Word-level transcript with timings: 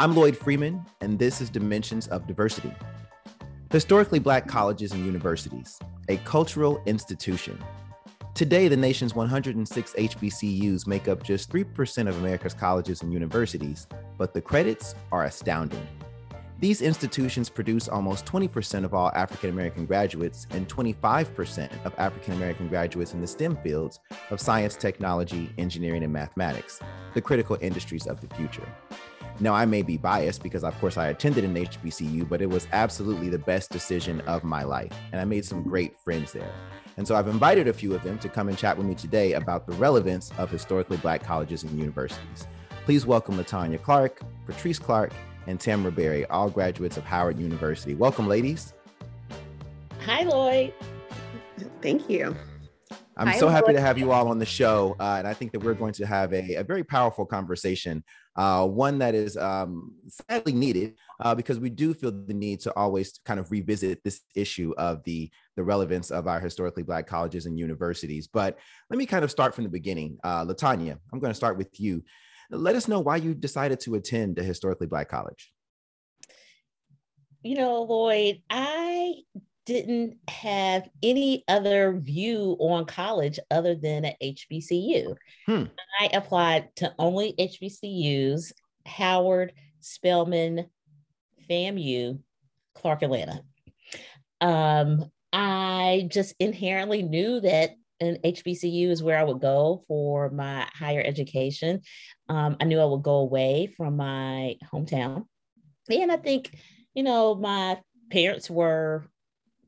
I'm 0.00 0.16
Lloyd 0.16 0.36
Freeman, 0.36 0.84
and 1.00 1.18
this 1.18 1.40
is 1.40 1.50
Dimensions 1.50 2.08
of 2.08 2.26
Diversity. 2.26 2.72
Historically 3.70 4.18
Black 4.18 4.48
colleges 4.48 4.92
and 4.92 5.04
universities, 5.04 5.78
a 6.08 6.16
cultural 6.18 6.82
institution. 6.86 7.62
Today, 8.34 8.68
the 8.68 8.76
nation's 8.76 9.14
106 9.14 9.92
HBCUs 9.92 10.86
make 10.86 11.08
up 11.08 11.22
just 11.22 11.52
3% 11.52 12.08
of 12.08 12.18
America's 12.18 12.54
colleges 12.54 13.02
and 13.02 13.12
universities, 13.12 13.86
but 14.18 14.34
the 14.34 14.40
credits 14.40 14.94
are 15.12 15.24
astounding. 15.24 15.86
These 16.58 16.80
institutions 16.80 17.48
produce 17.48 17.88
almost 17.88 18.24
20% 18.24 18.84
of 18.84 18.94
all 18.94 19.10
African 19.14 19.50
American 19.50 19.84
graduates 19.84 20.46
and 20.50 20.68
25% 20.68 21.70
of 21.84 21.92
African 21.98 22.34
American 22.34 22.68
graduates 22.68 23.14
in 23.14 23.20
the 23.20 23.26
STEM 23.26 23.56
fields 23.64 23.98
of 24.30 24.40
science, 24.40 24.76
technology, 24.76 25.52
engineering, 25.58 26.04
and 26.04 26.12
mathematics, 26.12 26.80
the 27.14 27.20
critical 27.20 27.58
industries 27.60 28.06
of 28.06 28.20
the 28.20 28.32
future. 28.36 28.66
Now, 29.42 29.54
I 29.54 29.64
may 29.64 29.82
be 29.82 29.96
biased 29.96 30.40
because, 30.40 30.62
of 30.62 30.78
course, 30.78 30.96
I 30.96 31.08
attended 31.08 31.42
an 31.42 31.56
HBCU, 31.56 32.28
but 32.28 32.40
it 32.40 32.48
was 32.48 32.68
absolutely 32.70 33.28
the 33.28 33.40
best 33.40 33.70
decision 33.70 34.20
of 34.20 34.44
my 34.44 34.62
life. 34.62 34.92
And 35.10 35.20
I 35.20 35.24
made 35.24 35.44
some 35.44 35.62
mm-hmm. 35.62 35.70
great 35.70 35.98
friends 35.98 36.30
there. 36.30 36.54
And 36.96 37.08
so 37.08 37.16
I've 37.16 37.26
invited 37.26 37.66
a 37.66 37.72
few 37.72 37.92
of 37.92 38.04
them 38.04 38.20
to 38.20 38.28
come 38.28 38.48
and 38.48 38.56
chat 38.56 38.78
with 38.78 38.86
me 38.86 38.94
today 38.94 39.32
about 39.32 39.66
the 39.66 39.72
relevance 39.72 40.30
of 40.38 40.48
historically 40.48 40.96
Black 40.98 41.24
colleges 41.24 41.64
and 41.64 41.76
universities. 41.76 42.46
Please 42.84 43.04
welcome 43.04 43.36
Latanya 43.36 43.82
Clark, 43.82 44.20
Patrice 44.46 44.78
Clark, 44.78 45.12
and 45.48 45.58
Tamara 45.58 45.90
Berry, 45.90 46.24
all 46.26 46.48
graduates 46.48 46.96
of 46.96 47.02
Howard 47.02 47.36
University. 47.36 47.96
Welcome, 47.96 48.28
ladies. 48.28 48.74
Hi, 50.04 50.22
Lloyd. 50.22 50.72
Thank 51.80 52.08
you. 52.08 52.36
I'm 53.16 53.38
so 53.38 53.48
happy 53.48 53.72
to 53.72 53.80
have 53.80 53.98
you 53.98 54.10
all 54.12 54.28
on 54.28 54.38
the 54.38 54.46
show. 54.46 54.96
Uh, 54.98 55.16
and 55.18 55.28
I 55.28 55.34
think 55.34 55.52
that 55.52 55.60
we're 55.60 55.74
going 55.74 55.92
to 55.94 56.06
have 56.06 56.32
a, 56.32 56.54
a 56.56 56.64
very 56.64 56.82
powerful 56.82 57.26
conversation, 57.26 58.02
uh, 58.36 58.66
one 58.66 58.98
that 58.98 59.14
is 59.14 59.36
um, 59.36 59.94
sadly 60.08 60.52
needed 60.52 60.94
uh, 61.20 61.34
because 61.34 61.58
we 61.58 61.68
do 61.68 61.92
feel 61.92 62.10
the 62.10 62.34
need 62.34 62.60
to 62.60 62.74
always 62.74 63.20
kind 63.24 63.38
of 63.38 63.50
revisit 63.50 64.02
this 64.02 64.20
issue 64.34 64.72
of 64.78 65.02
the, 65.04 65.30
the 65.56 65.62
relevance 65.62 66.10
of 66.10 66.26
our 66.26 66.40
historically 66.40 66.82
Black 66.82 67.06
colleges 67.06 67.46
and 67.46 67.58
universities. 67.58 68.26
But 68.26 68.58
let 68.88 68.96
me 68.96 69.06
kind 69.06 69.24
of 69.24 69.30
start 69.30 69.54
from 69.54 69.64
the 69.64 69.70
beginning. 69.70 70.18
Uh, 70.24 70.44
Latanya, 70.44 70.98
I'm 71.12 71.20
going 71.20 71.30
to 71.32 71.36
start 71.36 71.58
with 71.58 71.78
you 71.78 72.02
let 72.52 72.76
us 72.76 72.86
know 72.86 73.00
why 73.00 73.16
you 73.16 73.34
decided 73.34 73.80
to 73.80 73.94
attend 73.94 74.38
a 74.38 74.42
historically 74.42 74.86
Black 74.86 75.08
college. 75.08 75.52
You 77.42 77.56
know, 77.56 77.82
Lloyd, 77.82 78.42
I 78.50 79.14
didn't 79.64 80.16
have 80.28 80.88
any 81.02 81.44
other 81.46 81.98
view 81.98 82.56
on 82.58 82.84
college 82.84 83.38
other 83.50 83.74
than 83.74 84.04
at 84.04 84.20
HBCU. 84.20 85.16
Hmm. 85.46 85.64
I 86.00 86.06
applied 86.12 86.74
to 86.76 86.92
only 86.98 87.34
HBCUs, 87.38 88.52
Howard, 88.86 89.52
Spelman, 89.80 90.66
FAMU, 91.48 92.18
Clark 92.74 93.02
Atlanta. 93.02 93.42
Um, 94.40 95.10
I 95.32 96.08
just 96.10 96.34
inherently 96.40 97.02
knew 97.02 97.40
that 97.40 97.76
an 98.00 98.18
HBCU 98.24 98.90
is 98.90 99.02
where 99.02 99.18
I 99.18 99.24
would 99.24 99.40
go 99.40 99.84
for 99.86 100.28
my 100.30 100.66
higher 100.74 101.02
education. 101.04 101.82
Um, 102.28 102.56
I 102.60 102.64
knew 102.64 102.80
I 102.80 102.84
would 102.84 103.02
go 103.02 103.16
away 103.16 103.72
from 103.76 103.96
my 103.96 104.56
hometown. 104.72 105.26
And 105.88 106.10
I 106.10 106.16
think, 106.16 106.52
you 106.94 107.04
know, 107.04 107.36
my 107.36 107.78
parents 108.10 108.50
were 108.50 109.06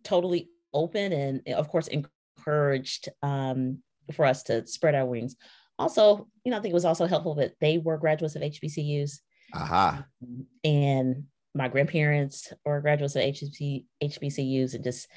totally 0.05 0.49
open 0.73 1.13
and, 1.13 1.49
of 1.49 1.69
course, 1.69 1.89
encouraged 1.89 3.09
um, 3.23 3.79
for 4.13 4.25
us 4.25 4.43
to 4.45 4.67
spread 4.67 4.95
our 4.95 5.07
wings. 5.07 5.37
Also, 5.79 6.29
you 6.45 6.51
know, 6.51 6.59
I 6.59 6.61
think 6.61 6.73
it 6.73 6.75
was 6.75 6.85
also 6.85 7.07
helpful 7.07 7.35
that 7.37 7.55
they 7.61 7.79
were 7.79 7.99
graduates 7.99 8.37
of 8.37 8.43
HBCUs. 8.43 9.21
Aha. 9.55 10.07
Um, 10.23 10.47
and 10.63 11.25
my 11.55 11.69
grandparents 11.69 12.53
were 12.65 12.81
graduates 12.81 13.17
of 13.17 13.23
HBC, 13.23 13.85
HBCUs 14.03 14.75
and 14.75 14.85
just, 14.85 15.09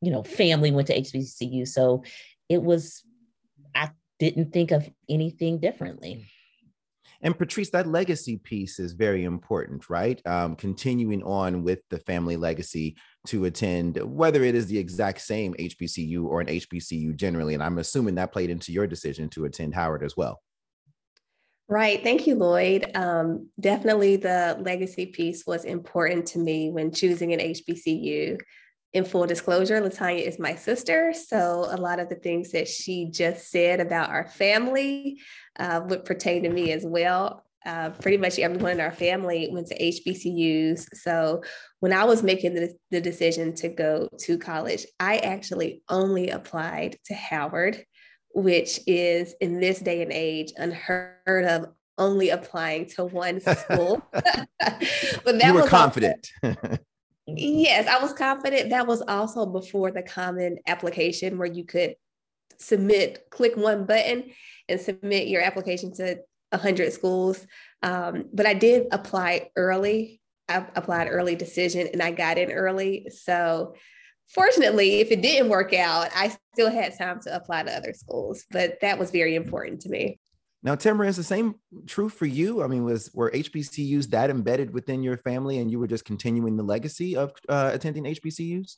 you 0.00 0.10
know, 0.10 0.22
family 0.22 0.70
went 0.70 0.88
to 0.88 0.98
HBCU. 1.00 1.66
So 1.66 2.04
it 2.48 2.62
was, 2.62 3.02
I 3.74 3.90
didn't 4.18 4.52
think 4.52 4.70
of 4.70 4.88
anything 5.08 5.58
differently. 5.58 6.26
And 7.20 7.36
Patrice, 7.36 7.70
that 7.70 7.88
legacy 7.88 8.36
piece 8.36 8.78
is 8.78 8.92
very 8.92 9.24
important, 9.24 9.90
right? 9.90 10.24
Um, 10.24 10.54
continuing 10.54 11.22
on 11.24 11.64
with 11.64 11.80
the 11.90 11.98
family 11.98 12.36
legacy 12.36 12.96
to 13.26 13.46
attend, 13.46 13.96
whether 13.96 14.44
it 14.44 14.54
is 14.54 14.66
the 14.66 14.78
exact 14.78 15.20
same 15.20 15.54
HBCU 15.54 16.24
or 16.24 16.40
an 16.40 16.46
HBCU 16.46 17.16
generally. 17.16 17.54
And 17.54 17.62
I'm 17.62 17.78
assuming 17.78 18.14
that 18.16 18.32
played 18.32 18.50
into 18.50 18.72
your 18.72 18.86
decision 18.86 19.28
to 19.30 19.46
attend 19.46 19.74
Howard 19.74 20.04
as 20.04 20.16
well. 20.16 20.40
Right. 21.68 22.02
Thank 22.02 22.26
you, 22.26 22.36
Lloyd. 22.36 22.90
Um, 22.94 23.48
definitely 23.60 24.16
the 24.16 24.56
legacy 24.60 25.06
piece 25.06 25.44
was 25.46 25.64
important 25.64 26.24
to 26.28 26.38
me 26.38 26.70
when 26.70 26.92
choosing 26.92 27.34
an 27.34 27.40
HBCU 27.40 28.38
in 28.92 29.04
full 29.04 29.26
disclosure, 29.26 29.80
Latanya 29.80 30.26
is 30.26 30.38
my 30.38 30.54
sister. 30.54 31.12
So 31.12 31.66
a 31.70 31.76
lot 31.76 32.00
of 32.00 32.08
the 32.08 32.14
things 32.14 32.52
that 32.52 32.68
she 32.68 33.10
just 33.10 33.50
said 33.50 33.80
about 33.80 34.10
our 34.10 34.26
family 34.26 35.20
uh, 35.58 35.82
would 35.86 36.04
pertain 36.04 36.42
to 36.44 36.48
me 36.48 36.72
as 36.72 36.84
well. 36.86 37.44
Uh, 37.66 37.90
pretty 37.90 38.16
much 38.16 38.38
everyone 38.38 38.72
in 38.72 38.80
our 38.80 38.92
family 38.92 39.48
went 39.52 39.66
to 39.66 39.78
HBCUs. 39.78 40.86
So 40.94 41.42
when 41.80 41.92
I 41.92 42.04
was 42.04 42.22
making 42.22 42.54
the, 42.54 42.74
the 42.90 43.00
decision 43.00 43.54
to 43.56 43.68
go 43.68 44.08
to 44.20 44.38
college, 44.38 44.86
I 44.98 45.18
actually 45.18 45.82
only 45.90 46.30
applied 46.30 46.96
to 47.06 47.14
Howard, 47.14 47.84
which 48.32 48.80
is 48.86 49.34
in 49.40 49.60
this 49.60 49.80
day 49.80 50.00
and 50.00 50.12
age 50.12 50.52
unheard 50.56 51.44
of 51.44 51.66
only 51.98 52.30
applying 52.30 52.86
to 52.86 53.04
one 53.04 53.40
school. 53.56 54.02
but 54.12 54.48
that 54.58 55.42
you 55.44 55.52
were 55.52 55.62
was 55.62 55.68
confident. 55.68 56.30
Yes, 57.36 57.86
I 57.86 58.02
was 58.02 58.12
confident. 58.12 58.70
That 58.70 58.86
was 58.86 59.02
also 59.02 59.44
before 59.44 59.90
the 59.90 60.02
common 60.02 60.58
application 60.66 61.36
where 61.36 61.50
you 61.50 61.64
could 61.64 61.94
submit, 62.58 63.26
click 63.30 63.56
one 63.56 63.84
button 63.84 64.30
and 64.68 64.80
submit 64.80 65.28
your 65.28 65.42
application 65.42 65.92
to 65.94 66.18
100 66.50 66.92
schools. 66.92 67.46
Um, 67.82 68.24
but 68.32 68.46
I 68.46 68.54
did 68.54 68.86
apply 68.92 69.50
early. 69.56 70.20
I 70.48 70.66
applied 70.74 71.08
early 71.08 71.36
decision 71.36 71.88
and 71.92 72.02
I 72.02 72.12
got 72.12 72.38
in 72.38 72.50
early. 72.50 73.08
So 73.10 73.74
fortunately, 74.28 75.00
if 75.00 75.10
it 75.10 75.20
didn't 75.20 75.50
work 75.50 75.74
out, 75.74 76.08
I 76.14 76.34
still 76.54 76.70
had 76.70 76.96
time 76.96 77.20
to 77.22 77.36
apply 77.36 77.64
to 77.64 77.76
other 77.76 77.92
schools, 77.92 78.44
but 78.50 78.78
that 78.80 78.98
was 78.98 79.10
very 79.10 79.34
important 79.34 79.82
to 79.82 79.90
me. 79.90 80.18
Now, 80.62 80.74
Tamara, 80.74 81.08
is 81.08 81.16
the 81.16 81.22
same 81.22 81.54
true 81.86 82.08
for 82.08 82.26
you? 82.26 82.62
I 82.62 82.66
mean, 82.66 82.84
was 82.84 83.10
were 83.14 83.30
HBCUs 83.30 84.10
that 84.10 84.28
embedded 84.28 84.74
within 84.74 85.02
your 85.02 85.16
family, 85.16 85.58
and 85.58 85.70
you 85.70 85.78
were 85.78 85.86
just 85.86 86.04
continuing 86.04 86.56
the 86.56 86.64
legacy 86.64 87.16
of 87.16 87.32
uh, 87.48 87.70
attending 87.72 88.04
HBCUs? 88.04 88.76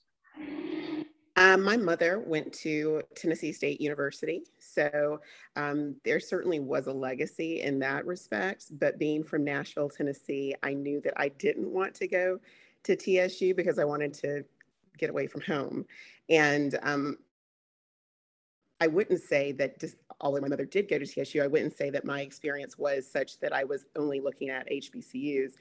Um, 1.36 1.62
my 1.62 1.78
mother 1.78 2.18
went 2.18 2.52
to 2.54 3.00
Tennessee 3.14 3.52
State 3.52 3.80
University, 3.80 4.42
so 4.58 5.20
um, 5.56 5.96
there 6.04 6.20
certainly 6.20 6.60
was 6.60 6.86
a 6.86 6.92
legacy 6.92 7.62
in 7.62 7.78
that 7.78 8.04
respect. 8.04 8.66
But 8.78 8.98
being 8.98 9.24
from 9.24 9.44
Nashville, 9.44 9.88
Tennessee, 9.88 10.54
I 10.62 10.74
knew 10.74 11.00
that 11.00 11.14
I 11.16 11.28
didn't 11.28 11.70
want 11.70 11.94
to 11.94 12.08
go 12.08 12.40
to 12.82 12.94
TSU 12.94 13.54
because 13.54 13.78
I 13.78 13.84
wanted 13.84 14.12
to 14.14 14.44
get 14.98 15.08
away 15.08 15.26
from 15.26 15.40
home. 15.40 15.86
And 16.28 16.78
um, 16.82 17.16
I 18.80 18.86
wouldn't 18.86 19.22
say 19.22 19.52
that 19.52 19.78
just 19.78 19.96
although 20.20 20.40
my 20.40 20.48
mother 20.48 20.64
did 20.64 20.88
go 20.88 20.98
to 20.98 21.06
TSU, 21.06 21.42
I 21.42 21.46
wouldn't 21.46 21.76
say 21.76 21.90
that 21.90 22.04
my 22.04 22.20
experience 22.20 22.78
was 22.78 23.06
such 23.06 23.38
that 23.40 23.52
I 23.52 23.64
was 23.64 23.84
only 23.96 24.20
looking 24.20 24.50
at 24.50 24.68
HBCUs. 24.68 25.52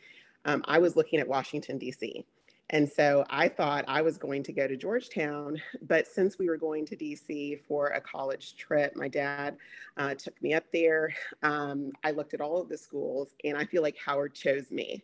Um, 0.46 0.64
I 0.68 0.80
was 0.80 0.96
looking 0.96 1.20
at 1.20 1.28
Washington, 1.28 1.78
D.C. 1.78 2.26
And 2.72 2.88
so 2.88 3.26
I 3.30 3.50
thought 3.50 3.84
I 3.88 4.02
was 4.02 4.18
going 4.18 4.44
to 4.44 4.54
go 4.54 4.68
to 4.68 4.78
Georgetown, 4.78 5.60
but 5.88 6.08
since 6.08 6.38
we 6.38 6.48
were 6.48 6.58
going 6.58 6.86
to 6.86 6.96
DC 6.96 7.60
for 7.68 7.88
a 7.88 8.02
college 8.02 8.56
trip, 8.58 8.96
my 8.96 9.08
dad 9.08 9.58
uh, 9.98 10.14
took 10.14 10.40
me 10.42 10.54
up 10.54 10.66
there. 10.72 11.14
Um, 11.42 11.92
I 12.04 12.12
looked 12.12 12.36
at 12.36 12.42
all 12.42 12.62
of 12.62 12.70
the 12.70 12.78
schools, 12.78 13.30
and 13.44 13.58
I 13.58 13.66
feel 13.66 13.82
like 13.82 13.98
Howard 13.98 14.36
chose 14.36 14.70
me. 14.70 15.04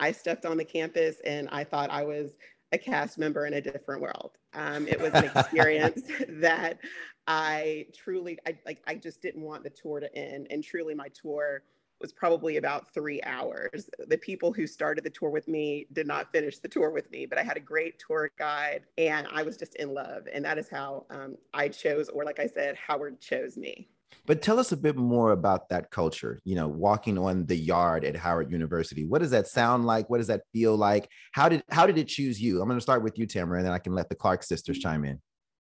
I 0.00 0.10
stepped 0.10 0.46
on 0.46 0.56
the 0.56 0.64
campus 0.64 1.18
and 1.24 1.48
I 1.52 1.62
thought 1.62 1.90
I 1.90 2.02
was 2.02 2.32
a 2.72 2.78
cast 2.78 3.18
member 3.18 3.46
in 3.46 3.54
a 3.54 3.60
different 3.60 4.00
world. 4.00 4.32
Um, 4.54 4.88
it 4.88 5.00
was 5.00 5.12
an 5.12 5.24
experience 5.24 6.02
that 6.28 6.78
I 7.26 7.86
truly, 7.94 8.38
I 8.46 8.56
like, 8.66 8.82
I 8.86 8.94
just 8.94 9.22
didn't 9.22 9.42
want 9.42 9.62
the 9.62 9.70
tour 9.70 10.00
to 10.00 10.14
end. 10.16 10.48
And 10.50 10.64
truly, 10.64 10.94
my 10.94 11.08
tour 11.08 11.62
was 12.00 12.12
probably 12.12 12.56
about 12.56 12.92
three 12.92 13.22
hours. 13.22 13.88
The 14.08 14.18
people 14.18 14.52
who 14.52 14.66
started 14.66 15.04
the 15.04 15.10
tour 15.10 15.30
with 15.30 15.46
me 15.46 15.86
did 15.92 16.06
not 16.06 16.32
finish 16.32 16.58
the 16.58 16.68
tour 16.68 16.90
with 16.90 17.10
me, 17.12 17.26
but 17.26 17.38
I 17.38 17.44
had 17.44 17.56
a 17.56 17.60
great 17.60 18.02
tour 18.04 18.30
guide 18.38 18.82
and 18.98 19.28
I 19.32 19.44
was 19.44 19.56
just 19.56 19.76
in 19.76 19.94
love. 19.94 20.26
And 20.32 20.44
that 20.44 20.58
is 20.58 20.68
how 20.68 21.06
um, 21.10 21.36
I 21.54 21.68
chose, 21.68 22.08
or 22.08 22.24
like 22.24 22.40
I 22.40 22.48
said, 22.48 22.76
Howard 22.76 23.20
chose 23.20 23.56
me. 23.56 23.88
But 24.26 24.42
tell 24.42 24.58
us 24.58 24.72
a 24.72 24.76
bit 24.76 24.96
more 24.96 25.32
about 25.32 25.68
that 25.70 25.90
culture, 25.90 26.40
you 26.44 26.54
know, 26.54 26.68
walking 26.68 27.18
on 27.18 27.46
the 27.46 27.56
yard 27.56 28.04
at 28.04 28.16
Howard 28.16 28.50
University. 28.50 29.04
What 29.04 29.20
does 29.20 29.30
that 29.30 29.48
sound 29.48 29.84
like? 29.84 30.08
What 30.08 30.18
does 30.18 30.28
that 30.28 30.42
feel 30.52 30.76
like? 30.76 31.08
How 31.32 31.48
did 31.48 31.62
how 31.70 31.86
did 31.86 31.98
it 31.98 32.08
choose 32.08 32.40
you? 32.40 32.60
I'm 32.60 32.68
going 32.68 32.78
to 32.78 32.82
start 32.82 33.02
with 33.02 33.18
you, 33.18 33.26
Tamara, 33.26 33.58
and 33.58 33.66
then 33.66 33.72
I 33.72 33.78
can 33.78 33.94
let 33.94 34.08
the 34.08 34.14
Clark 34.14 34.42
sisters 34.42 34.78
chime 34.78 35.04
in. 35.04 35.20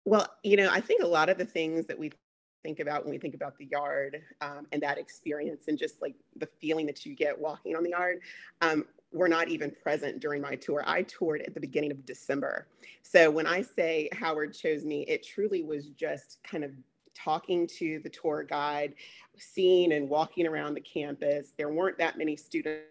Well, 0.05 0.27
you 0.43 0.57
know, 0.57 0.71
I 0.71 0.81
think 0.81 1.03
a 1.03 1.07
lot 1.07 1.29
of 1.29 1.37
the 1.37 1.45
things 1.45 1.87
that 1.87 1.99
we 1.99 2.11
think 2.63 2.81
about 2.81 3.05
when 3.05 3.13
we 3.13 3.19
think 3.19 3.35
about 3.35 3.57
the 3.59 3.67
yard 3.67 4.21
um, 4.41 4.67
and 4.73 4.83
that 4.83 4.99
experience 4.99 5.65
and 5.69 5.79
just 5.79 6.01
like 6.03 6.15
the 6.37 6.49
feeling 6.61 6.87
that 6.87 7.07
you 7.07 7.15
get 7.15 7.39
walking 7.39 7.77
on 7.77 7.83
the 7.83 7.91
yard 7.91 8.21
um, 8.61 8.85
were 9.13 9.29
not 9.29 9.49
even 9.49 9.71
present 9.83 10.21
during 10.21 10.43
my 10.43 10.55
tour. 10.55 10.83
I 10.87 11.03
toured 11.03 11.43
at 11.43 11.55
the 11.55 11.61
beginning 11.61 11.91
of 11.91 12.05
December. 12.05 12.67
So 13.03 13.31
when 13.31 13.47
I 13.47 13.63
say 13.63 14.09
Howard 14.13 14.55
chose 14.55 14.85
me, 14.85 15.03
it 15.03 15.25
truly 15.25 15.63
was 15.63 15.89
just 15.91 16.39
kind 16.45 16.65
of 16.65 16.73
talking 17.25 17.67
to 17.79 18.01
the 18.03 18.09
tour 18.09 18.43
guide, 18.43 18.95
seeing 19.37 19.93
and 19.93 20.09
walking 20.09 20.47
around 20.47 20.75
the 20.75 20.81
campus. 20.81 21.53
There 21.57 21.71
weren't 21.71 21.99
that 21.99 22.19
many 22.19 22.37
students 22.37 22.85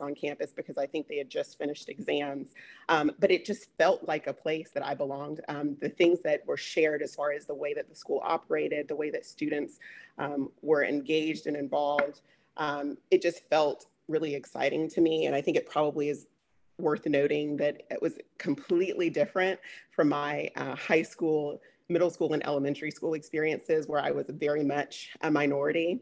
on 0.00 0.14
campus 0.14 0.52
because 0.52 0.78
I 0.78 0.86
think 0.86 1.08
they 1.08 1.18
had 1.18 1.28
just 1.28 1.58
finished 1.58 1.88
exams. 1.88 2.54
Um, 2.88 3.12
but 3.18 3.30
it 3.30 3.44
just 3.44 3.68
felt 3.76 4.06
like 4.06 4.26
a 4.26 4.32
place 4.32 4.70
that 4.74 4.84
I 4.84 4.94
belonged. 4.94 5.40
Um, 5.48 5.76
the 5.80 5.88
things 5.88 6.20
that 6.22 6.46
were 6.46 6.56
shared 6.56 7.02
as 7.02 7.14
far 7.14 7.32
as 7.32 7.46
the 7.46 7.54
way 7.54 7.74
that 7.74 7.88
the 7.88 7.94
school 7.94 8.20
operated, 8.24 8.88
the 8.88 8.96
way 8.96 9.10
that 9.10 9.26
students 9.26 9.78
um, 10.18 10.50
were 10.62 10.84
engaged 10.84 11.46
and 11.46 11.56
involved, 11.56 12.20
um, 12.56 12.96
it 13.10 13.20
just 13.20 13.48
felt 13.50 13.86
really 14.08 14.34
exciting 14.34 14.88
to 14.90 15.00
me. 15.00 15.26
And 15.26 15.34
I 15.34 15.40
think 15.40 15.56
it 15.56 15.68
probably 15.68 16.08
is 16.08 16.26
worth 16.78 17.06
noting 17.06 17.56
that 17.56 17.82
it 17.90 18.00
was 18.02 18.14
completely 18.38 19.10
different 19.10 19.60
from 19.90 20.08
my 20.08 20.50
uh, 20.56 20.74
high 20.74 21.02
school, 21.02 21.60
middle 21.88 22.10
school, 22.10 22.32
and 22.32 22.44
elementary 22.46 22.90
school 22.90 23.14
experiences 23.14 23.86
where 23.86 24.00
I 24.00 24.10
was 24.10 24.26
very 24.28 24.64
much 24.64 25.10
a 25.22 25.30
minority. 25.30 26.00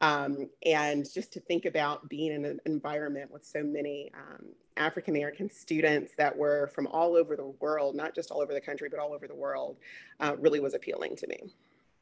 Um, 0.00 0.50
and 0.64 1.06
just 1.12 1.32
to 1.32 1.40
think 1.40 1.64
about 1.64 2.08
being 2.08 2.32
in 2.32 2.44
an 2.44 2.60
environment 2.66 3.30
with 3.30 3.44
so 3.44 3.62
many 3.62 4.10
um, 4.14 4.46
African 4.76 5.14
American 5.14 5.48
students 5.48 6.12
that 6.18 6.36
were 6.36 6.70
from 6.74 6.86
all 6.88 7.16
over 7.16 7.36
the 7.36 7.54
world, 7.60 7.94
not 7.94 8.14
just 8.14 8.30
all 8.30 8.42
over 8.42 8.52
the 8.52 8.60
country, 8.60 8.88
but 8.90 8.98
all 8.98 9.12
over 9.12 9.26
the 9.26 9.34
world, 9.34 9.76
uh, 10.20 10.36
really 10.38 10.60
was 10.60 10.74
appealing 10.74 11.16
to 11.16 11.26
me. 11.28 11.54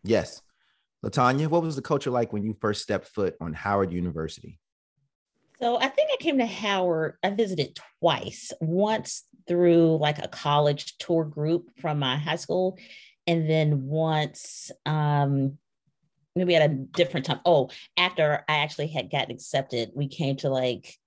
Yes. 0.03 0.43
Latanya, 1.05 1.49
what 1.49 1.63
was 1.63 1.77
the 1.77 1.83
culture 1.83 2.11
like 2.11 2.33
when 2.33 2.45
you 2.45 2.55
first 2.61 2.83
stepped 2.83 3.09
foot 3.09 3.37
on 3.41 3.53
Howard 3.53 3.93
University? 3.93 4.59
So 5.61 5.77
I 5.77 5.89
think 5.89 6.11
I 6.13 6.17
came 6.17 6.39
to 6.39 6.47
Howard, 6.47 7.19
I 7.23 7.31
visited 7.31 7.79
twice, 8.01 8.53
once 8.61 9.25
through 9.47 9.99
like 9.99 10.19
a 10.19 10.29
college 10.29 10.97
tour 10.99 11.25
group 11.25 11.71
from 11.81 11.99
my 11.99 12.17
high 12.17 12.37
school, 12.37 12.79
and 13.27 13.49
then 13.49 13.87
once 13.87 14.71
um 14.87 15.59
maybe 16.35 16.57
at 16.57 16.71
a 16.71 16.75
different 16.75 17.27
time. 17.27 17.41
Oh, 17.45 17.71
after 17.97 18.45
I 18.49 18.59
actually 18.59 18.89
had 18.89 19.11
gotten 19.11 19.33
accepted, 19.33 19.91
we 19.95 20.09
came 20.09 20.37
to 20.37 20.49
like 20.49 20.99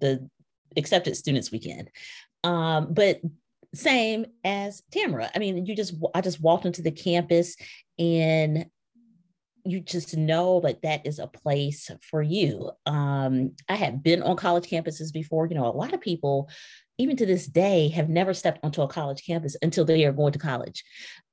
the 0.00 0.28
accepted 0.76 1.16
students 1.16 1.52
weekend. 1.52 1.90
Um, 2.44 2.92
but 2.92 3.20
same 3.74 4.26
as 4.44 4.82
Tamara. 4.90 5.30
I 5.34 5.38
mean, 5.38 5.66
you 5.66 5.76
just 5.76 5.94
I 6.14 6.20
just 6.20 6.40
walked 6.40 6.66
into 6.66 6.82
the 6.82 6.90
campus 6.90 7.56
and 7.98 8.66
you 9.64 9.80
just 9.80 10.16
know 10.16 10.60
that 10.60 10.82
that 10.82 11.06
is 11.06 11.18
a 11.18 11.26
place 11.26 11.90
for 12.00 12.22
you. 12.22 12.70
Um, 12.86 13.52
I 13.68 13.74
have 13.74 14.02
been 14.02 14.22
on 14.22 14.36
college 14.36 14.68
campuses 14.68 15.12
before. 15.12 15.46
You 15.46 15.56
know, 15.56 15.66
a 15.66 15.76
lot 15.76 15.92
of 15.92 16.00
people, 16.00 16.48
even 16.98 17.16
to 17.16 17.26
this 17.26 17.46
day, 17.46 17.88
have 17.88 18.08
never 18.08 18.34
stepped 18.34 18.58
onto 18.64 18.82
a 18.82 18.88
college 18.88 19.24
campus 19.24 19.56
until 19.62 19.84
they 19.84 20.04
are 20.04 20.12
going 20.12 20.32
to 20.32 20.38
college. 20.38 20.84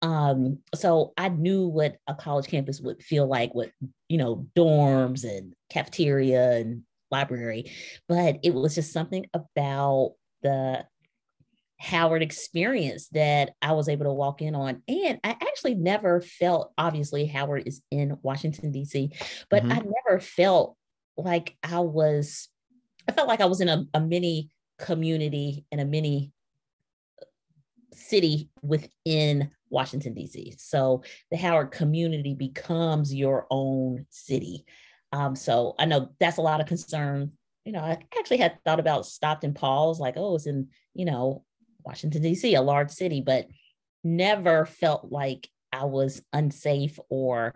Um, 0.02 0.60
so 0.76 1.14
I 1.18 1.30
knew 1.30 1.68
what 1.68 1.98
a 2.08 2.14
college 2.14 2.48
campus 2.48 2.80
would 2.80 3.02
feel 3.02 3.28
like 3.28 3.54
with, 3.54 3.72
you 4.08 4.18
know, 4.18 4.48
dorms 4.56 5.24
and 5.24 5.54
cafeteria 5.72 6.52
and 6.58 6.84
library, 7.12 7.72
but 8.08 8.40
it 8.44 8.54
was 8.54 8.76
just 8.76 8.94
something 8.94 9.26
about 9.34 10.14
the 10.44 10.86
Howard 11.80 12.22
experience 12.22 13.10
that 13.10 13.54
I 13.62 13.74
was 13.74 13.90
able 13.90 14.06
to 14.06 14.14
walk 14.14 14.42
in 14.42 14.56
on. 14.56 14.82
And 14.88 15.20
I 15.24 15.32
actually 15.32 15.76
never 15.76 16.22
felt, 16.22 16.72
obviously, 16.78 17.26
Howard 17.26 17.68
is 17.68 17.82
in 17.92 18.18
Washington, 18.22 18.72
D.C., 18.72 19.12
but 19.50 19.64
mm-hmm. 19.64 19.72
I 19.72 19.76
never 19.76 20.20
felt 20.20 20.78
like 21.18 21.58
I 21.64 21.80
was, 21.80 22.50
I 23.10 23.12
felt 23.12 23.28
like 23.28 23.42
I 23.42 23.46
was 23.46 23.62
in 23.62 23.70
a, 23.70 23.86
a 23.94 24.00
mini 24.00 24.50
community 24.78 25.66
in 25.72 25.80
a 25.80 25.86
mini 25.86 26.32
city 27.94 28.50
within 28.62 29.52
Washington, 29.70 30.14
D.C. 30.14 30.56
So 30.58 31.04
the 31.32 31.38
Howard 31.38 31.72
community 31.72 32.34
becomes 32.34 33.14
your 33.14 33.48
own 33.50 34.06
city. 34.10 34.66
Um, 35.12 35.36
so 35.36 35.76
I 35.80 35.86
know 35.86 36.10
that's 36.20 36.38
a 36.38 36.42
lot 36.42 36.62
of 36.62 36.68
concern. 36.68 37.32
You 37.64 37.72
know, 37.72 37.80
I 37.80 37.98
actually 38.18 38.38
had 38.38 38.58
thought 38.64 38.80
about 38.80 39.06
stopped 39.06 39.44
and 39.44 39.56
paused, 39.56 40.00
like, 40.00 40.16
oh, 40.18 40.36
it's 40.36 40.46
in, 40.46 40.68
you 40.94 41.06
know, 41.06 41.44
Washington, 41.84 42.22
D.C., 42.22 42.54
a 42.56 42.62
large 42.62 42.92
city, 42.92 43.22
but 43.22 43.48
never 44.04 44.66
felt 44.66 45.12
like 45.12 45.50
I 45.72 45.86
was 45.86 46.22
unsafe 46.32 47.00
or 47.10 47.56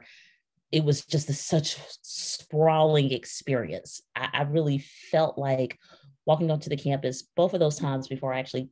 it 0.71 0.83
was 0.83 1.05
just 1.05 1.29
a, 1.29 1.33
such 1.33 1.77
sprawling 2.01 3.11
experience. 3.11 4.01
I, 4.15 4.29
I, 4.33 4.41
really 4.43 4.79
felt 5.11 5.37
like 5.37 5.79
walking 6.29 6.51
onto 6.51 6.69
the 6.69 6.77
campus 6.77 7.23
both 7.35 7.55
of 7.55 7.59
those 7.59 7.79
times 7.79 8.07
before 8.07 8.31
I 8.31 8.37
actually 8.37 8.69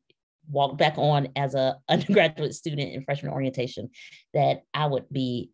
walked 0.48 0.78
back 0.78 0.94
on 0.96 1.26
as 1.34 1.56
a 1.56 1.76
undergraduate 1.88 2.54
student 2.54 2.92
in 2.92 3.02
freshman 3.02 3.32
orientation 3.32 3.90
that 4.32 4.62
I 4.72 4.86
would 4.86 5.10
be 5.10 5.50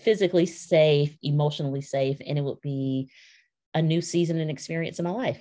physically 0.00 0.46
safe, 0.46 1.16
emotionally 1.22 1.82
safe, 1.82 2.18
and 2.26 2.36
it 2.36 2.42
would 2.42 2.60
be 2.60 3.10
a 3.74 3.80
new 3.80 4.02
season 4.02 4.40
and 4.40 4.50
experience 4.50 4.98
in 4.98 5.04
my 5.04 5.12
life. 5.12 5.40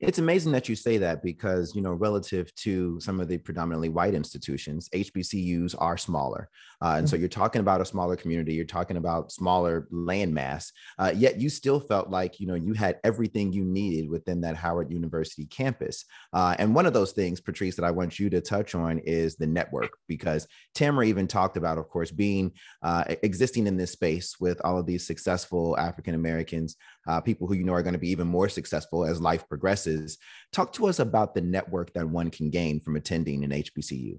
It's 0.00 0.20
amazing 0.20 0.52
that 0.52 0.68
you 0.68 0.76
say 0.76 0.96
that 0.98 1.24
because, 1.24 1.74
you 1.74 1.82
know, 1.82 1.92
relative 1.92 2.54
to 2.56 3.00
some 3.00 3.18
of 3.18 3.26
the 3.26 3.36
predominantly 3.38 3.88
white 3.88 4.14
institutions, 4.14 4.88
HBCUs 4.90 5.74
are 5.76 5.98
smaller. 5.98 6.48
Uh, 6.80 6.90
and 6.90 6.98
mm-hmm. 6.98 7.06
so 7.06 7.16
you're 7.16 7.28
talking 7.28 7.60
about 7.60 7.80
a 7.80 7.84
smaller 7.84 8.14
community, 8.14 8.54
you're 8.54 8.64
talking 8.64 8.96
about 8.96 9.32
smaller 9.32 9.88
landmass, 9.92 10.70
uh, 11.00 11.12
yet 11.16 11.40
you 11.40 11.50
still 11.50 11.80
felt 11.80 12.10
like, 12.10 12.38
you 12.38 12.46
know, 12.46 12.54
you 12.54 12.74
had 12.74 13.00
everything 13.02 13.52
you 13.52 13.64
needed 13.64 14.08
within 14.08 14.40
that 14.42 14.54
Howard 14.54 14.92
University 14.92 15.46
campus. 15.46 16.04
Uh, 16.32 16.54
and 16.60 16.76
one 16.76 16.86
of 16.86 16.92
those 16.92 17.10
things, 17.10 17.40
Patrice, 17.40 17.74
that 17.74 17.84
I 17.84 17.90
want 17.90 18.20
you 18.20 18.30
to 18.30 18.40
touch 18.40 18.76
on 18.76 19.00
is 19.00 19.34
the 19.34 19.48
network, 19.48 19.90
because 20.06 20.46
Tamara 20.76 21.06
even 21.06 21.26
talked 21.26 21.56
about, 21.56 21.76
of 21.76 21.88
course, 21.88 22.12
being 22.12 22.52
uh, 22.82 23.02
existing 23.24 23.66
in 23.66 23.76
this 23.76 23.90
space 23.90 24.38
with 24.38 24.60
all 24.62 24.78
of 24.78 24.86
these 24.86 25.04
successful 25.04 25.76
African 25.76 26.14
Americans, 26.14 26.76
uh, 27.08 27.20
people 27.20 27.48
who 27.48 27.54
you 27.54 27.64
know 27.64 27.72
are 27.72 27.82
going 27.82 27.94
to 27.94 27.98
be 27.98 28.10
even 28.10 28.28
more 28.28 28.48
successful 28.48 29.04
as 29.04 29.20
life 29.20 29.48
progresses 29.48 30.18
Talk 30.52 30.72
to 30.74 30.86
us 30.86 30.98
about 30.98 31.34
the 31.34 31.40
network 31.40 31.92
that 31.92 32.08
one 32.08 32.30
can 32.30 32.50
gain 32.50 32.80
from 32.80 32.96
attending 32.96 33.44
an 33.44 33.50
HBCU. 33.50 34.18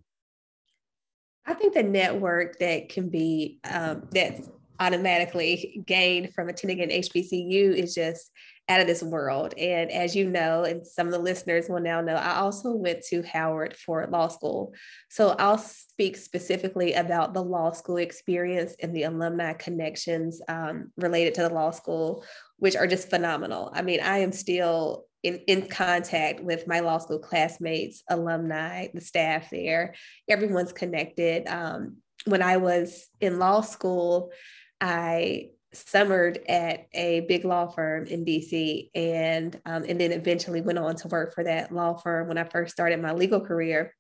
I 1.45 1.53
think 1.55 1.73
the 1.73 1.83
network 1.83 2.59
that 2.59 2.89
can 2.89 3.09
be 3.09 3.59
um, 3.69 4.07
that's 4.11 4.47
automatically 4.79 5.83
gained 5.87 6.33
from 6.33 6.49
attending 6.49 6.81
an 6.81 6.89
HBCU 6.89 7.73
is 7.73 7.95
just 7.95 8.31
out 8.69 8.79
of 8.79 8.87
this 8.87 9.01
world. 9.01 9.55
And 9.57 9.91
as 9.91 10.15
you 10.15 10.29
know, 10.29 10.63
and 10.63 10.85
some 10.85 11.07
of 11.07 11.13
the 11.13 11.19
listeners 11.19 11.67
will 11.67 11.79
now 11.79 12.01
know, 12.01 12.13
I 12.13 12.35
also 12.35 12.71
went 12.71 13.03
to 13.07 13.23
Howard 13.23 13.75
for 13.75 14.07
law 14.11 14.27
school. 14.27 14.73
So 15.09 15.35
I'll 15.39 15.57
speak 15.57 16.15
specifically 16.15 16.93
about 16.93 17.33
the 17.33 17.43
law 17.43 17.71
school 17.71 17.97
experience 17.97 18.75
and 18.81 18.95
the 18.95 19.03
alumni 19.03 19.53
connections 19.53 20.39
um, 20.47 20.91
related 20.97 21.33
to 21.35 21.41
the 21.41 21.49
law 21.49 21.71
school, 21.71 22.23
which 22.57 22.75
are 22.75 22.87
just 22.87 23.09
phenomenal. 23.09 23.71
I 23.73 23.81
mean, 23.81 24.01
I 24.01 24.19
am 24.19 24.31
still 24.31 25.05
in, 25.23 25.39
in 25.47 25.67
contact 25.67 26.39
with 26.39 26.67
my 26.67 26.79
law 26.79 26.99
school 26.99 27.19
classmates, 27.19 28.03
alumni, 28.07 28.87
the 28.93 29.01
staff 29.01 29.49
there. 29.49 29.95
Everyone's 30.29 30.73
connected. 30.73 31.47
Um, 31.47 31.97
when 32.25 32.43
I 32.43 32.57
was 32.57 33.07
in 33.19 33.39
law 33.39 33.61
school, 33.61 34.31
I 34.79 35.49
summered 35.73 36.39
at 36.47 36.87
a 36.93 37.21
big 37.21 37.45
law 37.45 37.67
firm 37.67 38.05
in 38.05 38.25
DC 38.25 38.89
and 38.95 39.59
um, 39.65 39.83
and 39.87 39.99
then 39.99 40.11
eventually 40.11 40.61
went 40.61 40.79
on 40.79 40.95
to 40.95 41.07
work 41.07 41.33
for 41.33 41.43
that 41.43 41.71
law 41.71 41.95
firm 41.95 42.27
when 42.27 42.37
I 42.37 42.43
first 42.43 42.71
started 42.71 43.01
my 43.01 43.11
legal 43.11 43.39
career. 43.39 43.93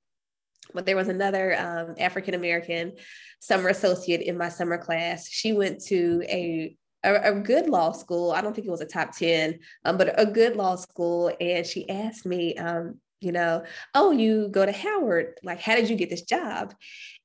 But 0.73 0.85
there 0.85 0.95
was 0.95 1.07
another 1.07 1.55
um, 1.57 1.95
African 1.99 2.33
American 2.33 2.93
summer 3.39 3.69
associate 3.69 4.21
in 4.21 4.37
my 4.37 4.49
summer 4.49 4.77
class. 4.77 5.29
She 5.29 5.53
went 5.53 5.83
to 5.85 6.23
a 6.27 6.75
a, 7.03 7.31
a, 7.31 7.33
good 7.33 7.69
law 7.69 7.93
school. 7.93 8.31
I 8.31 8.41
don't 8.41 8.53
think 8.53 8.67
it 8.67 8.71
was 8.71 8.81
a 8.81 8.85
top 8.85 9.15
10, 9.15 9.59
um, 9.85 9.97
but 9.97 10.19
a 10.19 10.25
good 10.25 10.57
law 10.57 10.75
school. 10.75 11.31
And 11.39 11.65
she 11.65 11.87
asked 11.87 12.25
me, 12.25 12.55
um, 12.57 12.99
you 13.21 13.31
know, 13.31 13.63
oh, 13.93 14.11
you 14.11 14.47
go 14.49 14.65
to 14.65 14.71
Howard. 14.71 15.35
Like, 15.43 15.59
how 15.59 15.75
did 15.75 15.89
you 15.89 15.95
get 15.95 16.09
this 16.09 16.21
job? 16.21 16.73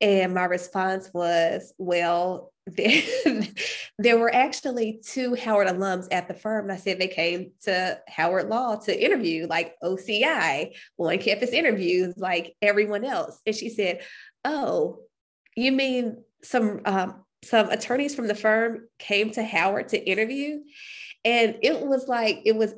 And 0.01 0.35
my 0.35 0.45
response 0.45 1.11
was, 1.13 1.73
well, 1.79 2.53
there, 2.67 3.03
there 3.99 4.19
were 4.19 4.35
actually 4.35 5.01
two 5.05 5.35
Howard 5.35 5.69
alums 5.69 6.09
at 6.11 6.29
the 6.29 6.35
firm. 6.35 6.71
I 6.71 6.77
said 6.77 6.99
they 6.99 7.09
came 7.09 7.53
to 7.63 8.01
Howard 8.09 8.49
Law 8.49 8.77
to 8.77 9.05
interview, 9.05 9.47
like 9.47 9.75
OCI, 9.83 10.75
on 10.99 11.19
campus 11.19 11.51
interviews, 11.51 12.15
like 12.17 12.57
everyone 12.63 13.05
else. 13.05 13.39
And 13.47 13.55
she 13.55 13.69
said, 13.69 14.01
oh, 14.45 15.01
you 15.57 15.73
mean 15.73 16.25
some 16.43 16.81
um, 16.85 17.25
some 17.45 17.71
attorneys 17.71 18.15
from 18.15 18.27
the 18.27 18.35
firm 18.35 18.89
came 18.99 19.31
to 19.33 19.45
Howard 19.45 19.89
to 19.89 20.03
interview. 20.03 20.61
And 21.25 21.57
it 21.63 21.81
was 21.81 22.09
like, 22.09 22.41
it 22.45 22.57
was 22.57 22.75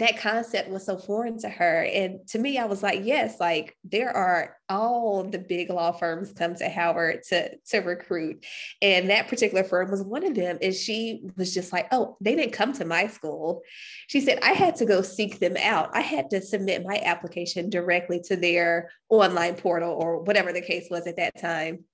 that 0.00 0.18
concept 0.18 0.68
was 0.68 0.84
so 0.84 0.96
foreign 0.96 1.38
to 1.38 1.48
her. 1.48 1.82
And 1.82 2.26
to 2.28 2.38
me, 2.38 2.58
I 2.58 2.66
was 2.66 2.82
like, 2.82 3.00
yes, 3.04 3.40
like 3.40 3.76
there 3.84 4.14
are 4.14 4.56
all 4.68 5.24
the 5.24 5.38
big 5.38 5.70
law 5.70 5.92
firms 5.92 6.32
come 6.32 6.54
to 6.56 6.68
Howard 6.68 7.22
to, 7.28 7.56
to 7.70 7.78
recruit. 7.78 8.44
And 8.82 9.10
that 9.10 9.28
particular 9.28 9.64
firm 9.64 9.90
was 9.90 10.02
one 10.02 10.24
of 10.24 10.34
them. 10.34 10.58
And 10.60 10.74
she 10.74 11.22
was 11.36 11.54
just 11.54 11.72
like, 11.72 11.88
oh, 11.92 12.16
they 12.20 12.34
didn't 12.34 12.52
come 12.52 12.72
to 12.74 12.84
my 12.84 13.06
school. 13.06 13.62
She 14.08 14.20
said, 14.20 14.40
I 14.42 14.52
had 14.52 14.76
to 14.76 14.86
go 14.86 15.02
seek 15.02 15.38
them 15.38 15.56
out. 15.56 15.90
I 15.94 16.00
had 16.00 16.30
to 16.30 16.42
submit 16.42 16.84
my 16.86 17.00
application 17.04 17.70
directly 17.70 18.20
to 18.26 18.36
their 18.36 18.90
online 19.08 19.54
portal 19.54 19.92
or 19.92 20.20
whatever 20.20 20.52
the 20.52 20.60
case 20.60 20.88
was 20.90 21.06
at 21.06 21.16
that 21.16 21.40
time. 21.40 21.84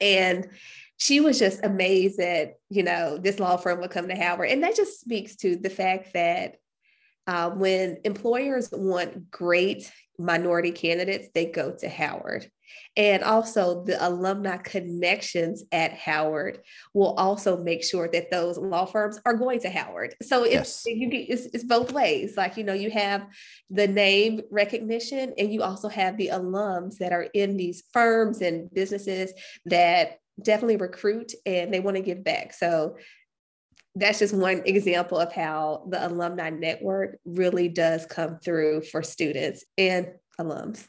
And 0.00 0.48
she 0.96 1.20
was 1.20 1.38
just 1.38 1.64
amazed 1.64 2.18
that, 2.18 2.54
you 2.70 2.82
know, 2.82 3.18
this 3.18 3.38
law 3.38 3.56
firm 3.56 3.80
would 3.80 3.90
come 3.90 4.08
to 4.08 4.14
Howard. 4.14 4.50
And 4.50 4.62
that 4.62 4.76
just 4.76 5.00
speaks 5.00 5.36
to 5.36 5.56
the 5.56 5.70
fact 5.70 6.12
that 6.14 6.56
uh, 7.26 7.50
when 7.50 7.98
employers 8.04 8.68
want 8.72 9.30
great 9.30 9.90
minority 10.18 10.70
candidates, 10.70 11.28
they 11.34 11.46
go 11.46 11.72
to 11.72 11.88
Howard. 11.88 12.50
And 12.96 13.24
also, 13.24 13.84
the 13.84 14.04
alumni 14.06 14.56
connections 14.56 15.64
at 15.72 15.94
Howard 15.94 16.60
will 16.92 17.14
also 17.14 17.56
make 17.56 17.82
sure 17.82 18.08
that 18.08 18.30
those 18.30 18.56
law 18.56 18.84
firms 18.84 19.20
are 19.26 19.34
going 19.34 19.60
to 19.60 19.70
Howard. 19.70 20.14
So 20.22 20.44
it's, 20.44 20.84
yes. 20.86 20.86
you 20.86 21.10
get, 21.10 21.28
it's, 21.28 21.46
it's 21.46 21.64
both 21.64 21.92
ways. 21.92 22.36
Like, 22.36 22.56
you 22.56 22.64
know, 22.64 22.72
you 22.72 22.90
have 22.90 23.26
the 23.70 23.88
name 23.88 24.42
recognition, 24.50 25.34
and 25.36 25.52
you 25.52 25.62
also 25.62 25.88
have 25.88 26.16
the 26.16 26.30
alums 26.32 26.98
that 26.98 27.12
are 27.12 27.26
in 27.34 27.56
these 27.56 27.82
firms 27.92 28.40
and 28.40 28.72
businesses 28.72 29.32
that 29.66 30.18
definitely 30.40 30.76
recruit 30.76 31.32
and 31.46 31.72
they 31.72 31.80
want 31.80 31.96
to 31.96 32.02
give 32.02 32.24
back. 32.24 32.52
So 32.52 32.96
that's 33.94 34.18
just 34.18 34.34
one 34.34 34.62
example 34.64 35.18
of 35.18 35.32
how 35.32 35.84
the 35.88 36.06
alumni 36.06 36.50
network 36.50 37.18
really 37.24 37.68
does 37.68 38.06
come 38.06 38.38
through 38.38 38.82
for 38.82 39.02
students 39.02 39.64
and 39.78 40.08
alums. 40.38 40.86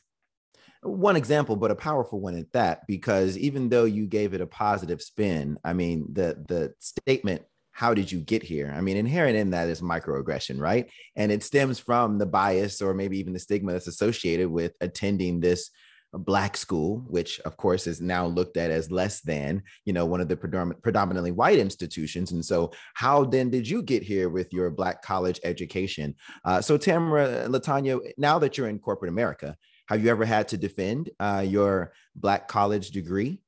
One 0.82 1.16
example, 1.16 1.56
but 1.56 1.72
a 1.72 1.76
powerful 1.76 2.20
one 2.20 2.38
at 2.38 2.52
that, 2.54 2.86
because 2.88 3.38
even 3.38 3.70
though 3.70 3.86
you 3.86 4.06
gave 4.06 4.34
it 4.34 4.42
a 4.42 4.48
positive 4.48 5.02
spin, 5.02 5.58
I 5.64 5.74
mean, 5.74 6.08
the 6.14 6.44
the 6.48 6.74
statement 6.80 7.44
how 7.76 7.94
did 7.94 8.10
you 8.10 8.22
get 8.22 8.42
here? 8.42 8.74
I 8.74 8.80
mean, 8.80 8.96
inherent 8.96 9.36
in 9.36 9.50
that 9.50 9.68
is 9.68 9.82
microaggression, 9.82 10.62
right? 10.62 10.90
And 11.18 11.30
it 11.30 11.44
stems 11.44 11.78
from 11.78 12.18
the 12.18 12.26
bias 12.26 12.82
or 12.82 12.94
maybe 12.94 13.20
even 13.20 13.34
the 13.34 13.40
stigma 13.40 13.74
that's 13.74 13.88
associated 13.88 14.48
with 14.48 14.72
attending 14.80 15.42
this 15.42 15.72
black 16.20 16.58
school, 16.58 17.04
which 17.08 17.40
of 17.42 17.58
course 17.58 17.88
is 17.88 18.02
now 18.02 18.26
looked 18.26 18.58
at 18.58 18.72
as 18.72 18.92
less 18.92 19.22
than, 19.22 19.62
you 19.86 19.94
know, 19.94 20.06
one 20.06 20.22
of 20.22 20.28
the 20.28 20.38
predominantly 20.38 21.32
white 21.32 21.60
institutions. 21.60 22.32
And 22.32 22.44
so, 22.44 22.72
how 22.94 23.26
then 23.26 23.50
did 23.50 23.68
you 23.68 23.82
get 23.82 24.04
here 24.04 24.30
with 24.30 24.52
your 24.54 24.70
black 24.70 25.02
college 25.02 25.40
education? 25.44 26.16
Uh, 26.44 26.62
so, 26.62 26.78
Tamara, 26.78 27.48
Latanya, 27.48 28.00
now 28.18 28.40
that 28.40 28.58
you're 28.58 28.70
in 28.70 28.80
corporate 28.80 29.10
America, 29.10 29.56
have 29.88 30.04
you 30.04 30.10
ever 30.10 30.26
had 30.26 30.48
to 30.50 30.58
defend 30.58 31.10
uh, 31.20 31.44
your 31.46 31.94
black 32.16 32.48
college 32.48 32.92
degree? 32.92 33.40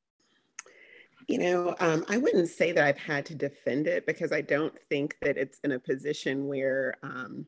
You 1.27 1.39
know, 1.39 1.75
um, 1.79 2.05
I 2.07 2.17
wouldn't 2.17 2.47
say 2.47 2.71
that 2.71 2.83
I've 2.83 2.97
had 2.97 3.25
to 3.25 3.35
defend 3.35 3.87
it 3.87 4.05
because 4.05 4.31
I 4.31 4.41
don't 4.41 4.73
think 4.89 5.17
that 5.21 5.37
it's 5.37 5.59
in 5.63 5.73
a 5.73 5.79
position 5.79 6.47
where 6.47 6.95
um, 7.03 7.45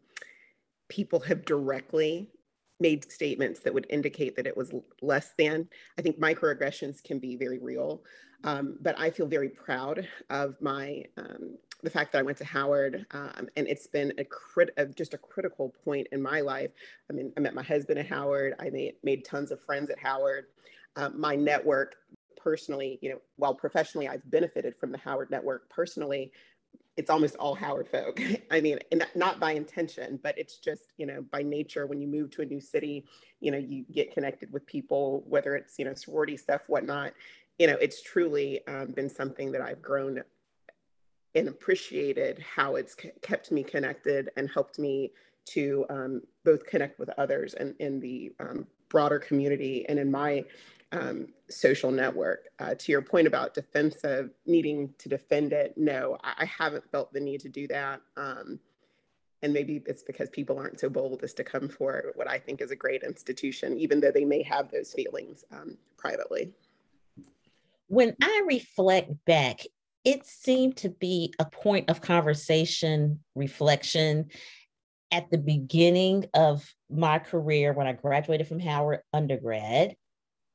people 0.90 1.22
have 1.22 1.46
directly 1.46 2.28
made 2.80 3.12
statements 3.12 3.60
that 3.62 3.74
would 3.74 3.86
indicate 3.90 4.36
that 4.36 4.48
it 4.48 4.56
was 4.56 4.74
less 5.02 5.34
than. 5.38 5.68
I 5.98 6.02
think 6.02 6.20
microaggressions 6.20 7.04
can 7.04 7.20
be 7.20 7.36
very 7.36 7.60
real, 7.60 8.04
um, 8.44 8.78
but 8.82 8.98
I 9.00 9.10
feel 9.10 9.28
very 9.28 9.50
proud 9.50 10.08
of 10.30 10.56
my 10.62 11.04
um, 11.18 11.58
the 11.82 11.90
fact 11.90 12.12
that 12.12 12.20
I 12.20 12.24
went 12.24 12.38
to 12.40 12.46
Howard, 12.46 13.06
um, 13.12 13.48
and 13.56 13.68
it's 13.68 13.88
been 13.88 14.14
a 14.18 14.26
crit 14.26 14.72
just 14.96 15.14
a 15.14 15.18
critical 15.18 15.74
point 15.86 16.08
in 16.12 16.22
my 16.22 16.42
life. 16.42 16.72
I 17.10 17.14
mean, 17.14 17.32
I 17.38 17.40
met 17.40 17.54
my 17.54 17.64
husband 17.64 18.00
at 18.00 18.08
Howard. 18.08 18.56
I 18.60 18.70
made 18.70 18.96
made 19.04 19.26
tons 19.26 19.52
of 19.52 19.64
friends 19.64 19.90
at 19.90 20.00
Howard. 20.00 20.46
Um, 20.96 21.20
my 21.20 21.36
network 21.36 21.96
personally, 22.36 23.00
you 23.02 23.10
know, 23.10 23.20
while 23.36 23.54
professionally 23.54 24.08
I've 24.08 24.30
benefited 24.32 24.76
from 24.80 24.92
the 24.92 24.98
Howard 24.98 25.30
network 25.30 25.70
personally, 25.70 26.32
it's 26.98 27.10
almost 27.10 27.36
all 27.38 27.56
Howard 27.56 27.88
folk. 27.88 28.20
I 28.52 28.60
mean, 28.60 28.80
not 29.16 29.40
by 29.40 29.54
intention, 29.54 30.20
but 30.22 30.38
it's 30.38 30.58
just, 30.58 30.94
you 30.98 31.06
know, 31.06 31.24
by 31.32 31.42
nature, 31.42 31.88
when 31.88 32.02
you 32.02 32.08
move 32.08 32.30
to 32.32 32.42
a 32.42 32.46
new 32.46 32.60
city, 32.60 33.06
you 33.40 33.52
know, 33.52 33.58
you 33.58 33.86
get 33.92 34.14
connected 34.14 34.52
with 34.52 34.66
people, 34.66 35.24
whether 35.26 35.56
it's, 35.56 35.80
you 35.80 35.86
know, 35.86 35.94
sorority 35.94 36.36
stuff, 36.36 36.62
whatnot. 36.68 37.14
You 37.58 37.68
know, 37.68 37.78
it's 37.80 38.02
truly 38.02 38.66
um, 38.68 38.88
been 38.88 39.10
something 39.10 39.52
that 39.54 39.62
I've 39.62 39.82
grown 39.82 40.22
and 41.36 41.48
appreciated 41.48 42.40
how 42.40 42.76
it's 42.76 42.96
kept 43.22 43.52
me 43.52 43.64
connected 43.64 44.30
and 44.36 44.50
helped 44.50 44.78
me 44.78 45.12
to 45.46 45.86
um, 45.90 46.22
both 46.44 46.66
connect 46.66 47.00
with 47.00 47.10
others 47.18 47.54
and 47.54 47.76
in 47.80 48.00
the 48.00 48.34
um, 48.40 48.68
broader 48.90 49.20
community 49.20 49.86
and 49.88 50.00
in 50.00 50.12
my 50.12 50.44
um, 50.92 51.28
social 51.50 51.92
network. 51.92 52.48
Uh, 52.60 52.76
to 52.76 52.92
your 52.92 53.02
point 53.02 53.28
about 53.28 53.54
defensive, 53.54 54.32
needing 54.46 54.94
to 54.98 55.10
defend 55.10 55.54
it, 55.54 55.74
no, 55.78 56.18
I, 56.24 56.34
I 56.40 56.46
haven't 56.46 56.90
felt 56.92 57.14
the 57.14 57.20
need 57.20 57.42
to 57.42 57.50
do 57.50 57.68
that. 57.68 58.02
Um, 58.18 58.60
and 59.42 59.54
maybe 59.54 59.82
it's 59.86 60.04
because 60.04 60.30
people 60.30 60.58
aren't 60.58 60.80
so 60.80 60.90
bold 60.90 61.24
as 61.24 61.34
to 61.36 61.44
come 61.44 61.70
for 61.70 62.12
what 62.16 62.30
I 62.30 62.40
think 62.40 62.62
is 62.62 62.72
a 62.72 62.76
great 62.76 63.04
institution, 63.04 63.78
even 63.78 64.00
though 64.00 64.12
they 64.12 64.26
may 64.26 64.44
have 64.44 64.70
those 64.70 64.94
feelings 64.94 65.46
um, 65.52 65.78
privately. 65.98 66.52
When 67.88 68.16
I 68.22 68.44
reflect 68.46 69.12
back, 69.26 69.62
it 70.04 70.26
seemed 70.26 70.78
to 70.78 70.90
be 70.90 71.34
a 71.40 71.46
point 71.46 71.90
of 71.90 72.02
conversation, 72.02 73.20
reflection 73.36 74.30
at 75.12 75.30
the 75.32 75.38
beginning 75.38 76.26
of 76.34 76.74
my 76.90 77.20
career 77.20 77.74
when 77.74 77.88
I 77.88 77.94
graduated 77.94 78.48
from 78.48 78.60
Howard 78.60 79.02
undergrad 79.14 79.96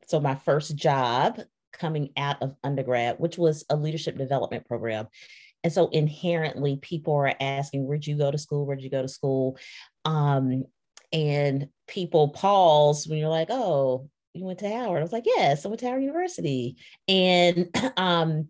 so 0.06 0.20
my 0.20 0.34
first 0.34 0.76
job 0.76 1.40
coming 1.72 2.10
out 2.16 2.40
of 2.42 2.54
undergrad, 2.62 3.16
which 3.18 3.36
was 3.36 3.64
a 3.70 3.76
leadership 3.76 4.16
development 4.16 4.66
program. 4.66 5.08
And 5.62 5.72
so 5.72 5.88
inherently 5.88 6.76
people 6.76 7.14
are 7.14 7.34
asking, 7.40 7.86
where'd 7.86 8.06
you 8.06 8.16
go 8.16 8.30
to 8.30 8.38
school? 8.38 8.66
Where'd 8.66 8.82
you 8.82 8.90
go 8.90 9.02
to 9.02 9.08
school? 9.08 9.58
Um, 10.04 10.64
and 11.12 11.68
people 11.88 12.28
pause 12.28 13.06
when 13.08 13.18
you're 13.18 13.28
like, 13.28 13.48
oh, 13.50 14.08
you 14.34 14.44
went 14.44 14.58
to 14.58 14.68
Howard. 14.68 14.98
I 14.98 15.02
was 15.02 15.12
like, 15.12 15.26
yes, 15.26 15.64
I 15.64 15.68
went 15.68 15.80
to 15.80 15.86
Howard 15.86 16.02
University. 16.02 16.76
And 17.08 17.68
um, 17.96 18.48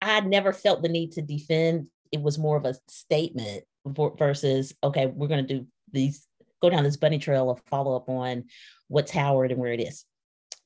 I 0.00 0.20
never 0.20 0.52
felt 0.52 0.82
the 0.82 0.88
need 0.88 1.12
to 1.12 1.22
defend. 1.22 1.88
It 2.12 2.20
was 2.20 2.38
more 2.38 2.56
of 2.56 2.66
a 2.66 2.76
statement 2.88 3.64
versus, 3.86 4.74
okay, 4.82 5.06
we're 5.06 5.28
going 5.28 5.46
to 5.46 5.54
do 5.54 5.66
these, 5.92 6.26
go 6.64 6.70
down 6.70 6.84
this 6.84 6.96
bunny 6.96 7.18
trail 7.18 7.50
of 7.50 7.60
follow 7.68 7.94
up 7.94 8.08
on 8.08 8.44
what's 8.88 9.10
Howard 9.10 9.52
and 9.52 9.60
where 9.60 9.72
it 9.72 9.80
is. 9.80 10.04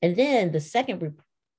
And 0.01 0.15
then 0.15 0.51
the 0.51 0.61
second 0.61 1.01
re- 1.01 1.11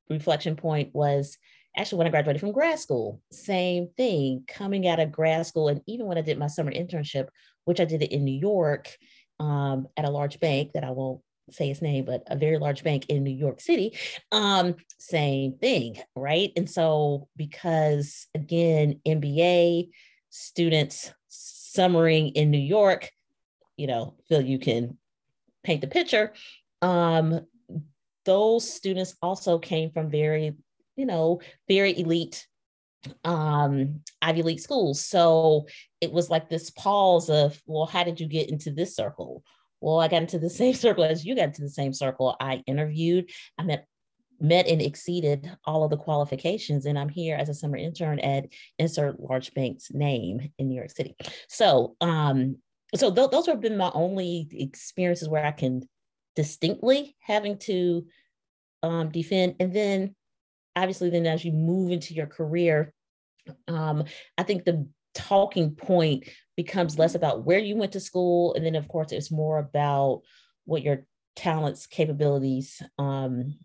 reflection 0.09 0.57
point 0.57 0.95
was 0.95 1.37
actually 1.77 1.99
when 1.99 2.07
I 2.07 2.11
graduated 2.11 2.41
from 2.41 2.53
grad 2.53 2.79
school, 2.79 3.21
same 3.31 3.89
thing, 3.97 4.45
coming 4.49 4.89
out 4.89 4.99
of 4.99 5.13
grad 5.13 5.47
school. 5.47 5.69
And 5.69 5.83
even 5.87 6.07
when 6.07 6.19
I 6.19 6.23
did 6.23 6.39
my 6.39 6.47
summer 6.47 6.73
internship, 6.73 7.29
which 7.67 7.81
I 7.81 7.85
did 7.85 8.03
it 8.03 8.13
in 8.13 8.25
New 8.25 8.39
York 8.39 8.97
um, 9.39 9.89
at 9.97 10.07
a 10.07 10.11
large 10.11 10.41
bank 10.41 10.73
that 10.73 10.85
I 10.85 10.91
won't 10.91 11.21
say 11.51 11.71
its 11.71 11.83
name, 11.83 12.07
but 12.07 12.23
a 12.29 12.37
very 12.37 12.59
large 12.59 12.83
bank 12.83 13.07
in 13.09 13.23
New 13.23 13.37
York 13.37 13.61
City, 13.61 13.97
um, 14.33 14.75
same 14.99 15.59
thing, 15.59 15.97
right? 16.17 16.51
And 16.57 16.69
so, 16.69 17.29
because 17.37 18.27
again, 18.35 19.01
MBA 19.07 19.91
students 20.31 21.13
summering 21.29 22.29
in 22.31 22.51
New 22.51 22.59
York, 22.59 23.11
you 23.81 23.87
know, 23.87 24.15
feel 24.29 24.43
you 24.43 24.59
can 24.59 24.99
paint 25.65 25.81
the 25.81 25.87
picture. 25.87 26.35
Um, 26.83 27.41
those 28.27 28.71
students 28.71 29.15
also 29.23 29.59
came 29.59 29.91
from 29.91 30.11
very, 30.11 30.53
you 30.97 31.07
know, 31.07 31.41
very 31.67 31.99
elite 31.99 32.47
um 33.25 34.03
Ivy 34.21 34.43
League 34.43 34.61
schools. 34.61 35.03
So 35.03 35.67
it 36.03 36.13
was 36.13 36.29
like 36.29 36.51
this 36.51 36.69
pause 36.69 37.31
of, 37.31 37.59
well, 37.65 37.87
how 37.87 38.05
did 38.05 38.21
you 38.21 38.27
get 38.29 38.51
into 38.51 38.71
this 38.71 38.95
circle? 38.95 39.43
Well, 39.81 39.99
I 39.99 40.09
got 40.09 40.21
into 40.21 40.39
the 40.39 40.51
same 40.61 40.75
circle 40.75 41.05
as 41.05 41.25
you 41.25 41.35
got 41.35 41.45
into 41.45 41.63
the 41.63 41.71
same 41.71 41.95
circle. 41.95 42.37
I 42.39 42.63
interviewed, 42.67 43.31
I 43.57 43.63
met 43.63 43.87
met 44.43 44.67
and 44.67 44.81
exceeded 44.81 45.51
all 45.65 45.85
of 45.85 45.91
the 45.91 45.99
qualifications 45.99 46.87
and 46.87 46.99
i'm 46.99 47.11
here 47.11 47.37
as 47.37 47.51
a 47.51 47.55
summer 47.55 47.77
intern 47.77 48.19
at 48.21 48.47
insert 48.79 49.21
large 49.21 49.53
bank's 49.53 49.93
name 49.93 50.51
in 50.59 50.67
new 50.67 50.77
york 50.77 50.91
city 50.91 51.15
so 51.47 51.95
um 52.01 52.57
so 52.95 53.13
th- 53.13 53.31
those 53.31 53.47
have 53.47 53.61
been 53.61 53.77
my 53.77 53.91
only 53.95 54.49
experiences 54.53 55.29
where 55.29 55.45
I 55.45 55.53
can 55.53 55.89
distinctly 56.37 57.17
having 57.21 57.59
to 57.59 58.07
um, 58.83 59.11
defend. 59.11 59.57
And 59.61 59.73
then 59.75 60.15
obviously, 60.77 61.11
then 61.11 61.27
as 61.27 61.45
you 61.45 61.53
move 61.53 61.91
into 61.91 62.15
your 62.15 62.27
career, 62.27 62.93
um, 63.69 64.05
I 64.39 64.43
think 64.43 64.65
the 64.65 64.89
talking 65.15 65.75
point 65.75 66.29
becomes 66.57 66.99
less 66.99 67.15
about 67.15 67.45
where 67.45 67.59
you 67.59 67.77
went 67.77 67.93
to 67.93 68.01
school. 68.01 68.55
And 68.55 68.65
then, 68.65 68.75
of 68.75 68.89
course, 68.89 69.13
it's 69.13 69.31
more 69.31 69.59
about 69.59 70.23
what 70.65 70.83
your 70.83 71.05
talents, 71.37 71.87
capabilities, 71.87 72.83
um, 72.99 73.59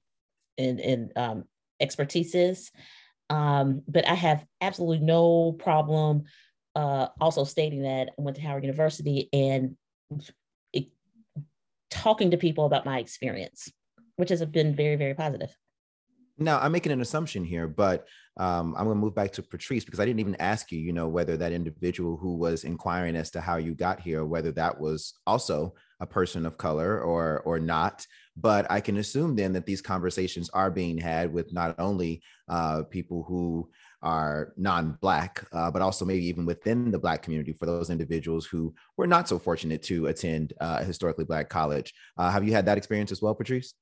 and, 0.57 0.79
and 0.79 1.11
um, 1.15 1.43
expertise 1.79 2.35
is. 2.35 2.71
Um, 3.29 3.81
but 3.87 4.07
I 4.07 4.13
have 4.13 4.45
absolutely 4.61 5.05
no 5.05 5.51
problem 5.53 6.23
uh, 6.75 7.07
also 7.19 7.43
stating 7.43 7.83
that 7.83 8.09
I 8.09 8.21
went 8.21 8.35
to 8.37 8.43
Howard 8.43 8.63
University 8.63 9.29
and 9.31 9.75
it, 10.73 10.87
talking 11.89 12.31
to 12.31 12.37
people 12.37 12.65
about 12.65 12.85
my 12.85 12.99
experience, 12.99 13.71
which 14.17 14.29
has 14.29 14.43
been 14.45 14.75
very, 14.75 14.95
very 14.95 15.13
positive. 15.13 15.55
Now, 16.37 16.59
I'm 16.59 16.73
making 16.73 16.91
an 16.91 16.99
assumption 16.99 17.45
here, 17.45 17.67
but 17.67 18.07
um, 18.37 18.75
I'm 18.77 18.83
going 18.83 18.97
to 18.97 19.01
move 19.01 19.15
back 19.15 19.31
to 19.33 19.41
Patrice 19.41 19.85
because 19.85 20.01
I 20.01 20.05
didn't 20.05 20.19
even 20.19 20.35
ask 20.35 20.69
you, 20.69 20.79
you 20.79 20.91
know, 20.91 21.07
whether 21.07 21.37
that 21.37 21.53
individual 21.53 22.17
who 22.17 22.35
was 22.35 22.65
inquiring 22.65 23.15
as 23.15 23.31
to 23.31 23.41
how 23.41 23.55
you 23.55 23.73
got 23.73 24.01
here, 24.01 24.25
whether 24.25 24.51
that 24.53 24.77
was 24.77 25.13
also 25.25 25.75
a 26.01 26.05
person 26.05 26.45
of 26.45 26.57
color 26.57 26.99
or 26.99 27.39
or 27.45 27.57
not. 27.57 28.05
But 28.35 28.69
I 28.69 28.81
can 28.81 28.97
assume 28.97 29.37
then 29.37 29.53
that 29.53 29.65
these 29.65 29.81
conversations 29.81 30.49
are 30.49 30.69
being 30.69 30.97
had 30.97 31.31
with 31.31 31.53
not 31.53 31.79
only 31.79 32.21
uh, 32.49 32.83
people 32.83 33.23
who 33.23 33.69
are 34.05 34.53
non-black, 34.55 35.43
uh, 35.51 35.69
but 35.71 35.81
also 35.81 36.05
maybe 36.05 36.25
even 36.25 36.45
within 36.45 36.91
the 36.91 36.99
black 36.99 37.23
community 37.23 37.51
for 37.51 37.65
those 37.65 37.89
individuals 37.89 38.45
who 38.45 38.73
were 38.95 39.07
not 39.07 39.27
so 39.27 39.37
fortunate 39.39 39.81
to 39.83 40.07
attend 40.07 40.53
uh, 40.61 40.77
a 40.81 40.85
historically 40.85 41.25
black 41.25 41.49
college. 41.49 41.93
Uh, 42.17 42.29
have 42.29 42.45
you 42.45 42.53
had 42.53 42.67
that 42.67 42.77
experience 42.77 43.11
as 43.11 43.21
well, 43.21 43.35
Patrice? 43.35 43.73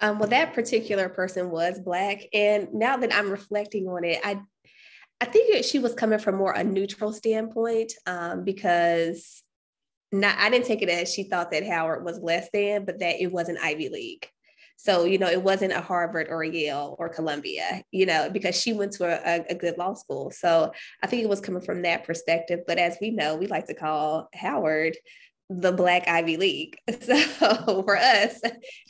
Um, 0.00 0.18
well, 0.18 0.28
that 0.28 0.54
particular 0.54 1.08
person 1.08 1.50
was 1.50 1.80
black, 1.80 2.22
and 2.32 2.72
now 2.72 2.96
that 2.98 3.14
I'm 3.14 3.30
reflecting 3.30 3.88
on 3.88 4.04
it, 4.04 4.20
I 4.24 4.40
I 5.20 5.24
think 5.24 5.64
she 5.64 5.78
was 5.78 5.94
coming 5.94 6.18
from 6.18 6.36
more 6.36 6.52
a 6.52 6.62
neutral 6.62 7.12
standpoint 7.12 7.94
um, 8.06 8.44
because 8.44 9.42
not 10.12 10.36
I 10.38 10.50
didn't 10.50 10.66
take 10.66 10.82
it 10.82 10.90
as 10.90 11.12
she 11.12 11.24
thought 11.24 11.50
that 11.50 11.66
Howard 11.66 12.04
was 12.04 12.20
less 12.20 12.48
than, 12.52 12.84
but 12.84 13.00
that 13.00 13.20
it 13.20 13.32
was 13.32 13.48
an 13.48 13.58
Ivy 13.60 13.88
League. 13.88 14.28
So, 14.76 15.04
you 15.04 15.18
know, 15.18 15.28
it 15.28 15.42
wasn't 15.42 15.72
a 15.72 15.80
Harvard 15.80 16.28
or 16.28 16.42
a 16.42 16.48
Yale 16.48 16.96
or 16.98 17.08
Columbia, 17.08 17.82
you 17.90 18.06
know, 18.06 18.28
because 18.30 18.60
she 18.60 18.72
went 18.72 18.92
to 18.92 19.04
a, 19.04 19.44
a, 19.48 19.54
good 19.54 19.78
law 19.78 19.94
school. 19.94 20.30
So 20.30 20.72
I 21.02 21.06
think 21.06 21.22
it 21.22 21.28
was 21.28 21.40
coming 21.40 21.62
from 21.62 21.82
that 21.82 22.04
perspective. 22.04 22.60
But 22.66 22.78
as 22.78 22.98
we 23.00 23.10
know, 23.10 23.36
we 23.36 23.46
like 23.46 23.66
to 23.66 23.74
call 23.74 24.28
Howard 24.34 24.96
the 25.48 25.72
Black 25.72 26.08
Ivy 26.08 26.36
League. 26.36 26.78
So 27.00 27.82
for 27.84 27.96
us, 27.96 28.40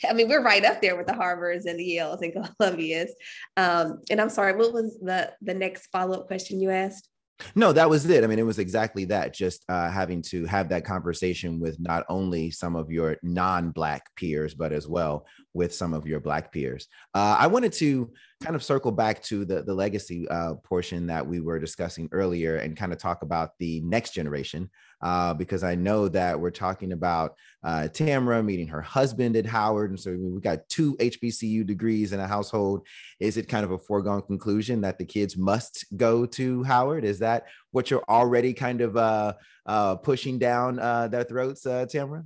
I 0.09 0.13
mean, 0.13 0.29
we're 0.29 0.43
right 0.43 0.65
up 0.65 0.81
there 0.81 0.97
with 0.97 1.07
the 1.07 1.13
Harvards 1.13 1.67
and 1.67 1.79
the 1.79 1.97
Yales 1.97 2.23
and 2.23 2.33
Columbias. 2.33 3.11
Um, 3.57 4.01
and 4.11 4.21
I'm 4.21 4.31
sorry, 4.31 4.57
what 4.57 4.73
was 4.73 4.99
the 5.01 5.33
the 5.43 5.55
next 5.55 5.89
follow 5.89 6.21
up 6.21 6.27
question 6.27 6.61
you 6.61 6.71
asked? 6.71 7.09
No, 7.55 7.73
that 7.73 7.91
was 7.91 8.09
it. 8.09 8.25
I 8.25 8.27
mean, 8.27 8.39
it 8.39 8.47
was 8.47 8.59
exactly 8.59 9.05
that. 9.07 9.35
Just 9.35 9.65
uh, 9.69 9.91
having 9.91 10.23
to 10.23 10.47
have 10.47 10.71
that 10.71 10.85
conversation 10.85 11.61
with 11.61 11.79
not 11.79 12.05
only 12.09 12.51
some 12.51 12.77
of 12.77 12.91
your 12.91 13.17
non-black 13.23 14.15
peers, 14.17 14.55
but 14.55 14.73
as 14.73 14.89
well 14.89 15.27
with 15.53 15.75
some 15.75 15.93
of 15.93 16.07
your 16.07 16.21
black 16.21 16.53
peers. 16.53 16.89
Uh, 17.15 17.37
I 17.39 17.47
wanted 17.49 17.73
to 17.75 18.11
kind 18.43 18.57
of 18.57 18.63
circle 18.63 18.93
back 18.93 19.23
to 19.25 19.45
the 19.45 19.63
the 19.63 19.75
legacy 19.75 20.29
uh, 20.29 20.55
portion 20.63 21.07
that 21.07 21.27
we 21.27 21.41
were 21.41 21.59
discussing 21.59 22.09
earlier, 22.13 22.57
and 22.57 22.77
kind 22.77 22.93
of 22.93 22.99
talk 22.99 23.23
about 23.23 23.51
the 23.59 23.81
next 23.81 24.13
generation 24.13 24.71
uh, 25.03 25.35
because 25.35 25.63
I 25.63 25.75
know 25.75 26.09
that 26.09 26.39
we're 26.39 26.51
talking 26.51 26.93
about 26.93 27.35
uh, 27.63 27.89
Tamara 27.89 28.43
meeting 28.43 28.69
her 28.69 28.81
husband 28.81 29.37
at 29.37 29.47
Howard. 29.47 29.91
And 29.91 30.01
so 30.01 30.17
we've 30.19 30.43
got 30.43 30.69
two 30.69 30.97
HBCU 30.97 31.67
degrees 31.67 32.13
in 32.13 32.21
a 32.21 32.27
household. 32.27 32.87
Is 33.21 33.37
it 33.37 33.49
kind 33.49 33.65
of 33.65 33.73
a 33.73 33.79
foregone 33.79 34.23
conclusion 34.23 34.81
that 34.83 34.99
the 34.99 35.05
kids 35.05 35.37
must 35.37 35.85
go 35.97 36.27
to 36.27 36.63
Howard? 36.65 37.05
Is 37.05 37.19
that 37.19 37.47
what 37.73 37.91
you're 37.91 38.05
already 38.09 38.53
kind 38.53 38.81
of 38.81 38.97
uh, 38.97 39.35
uh, 39.67 39.97
pushing 39.97 40.39
down 40.39 40.79
uh, 40.79 41.09
their 41.09 41.25
throats, 41.25 41.67
uh, 41.67 41.87
Tamara? 41.87 42.25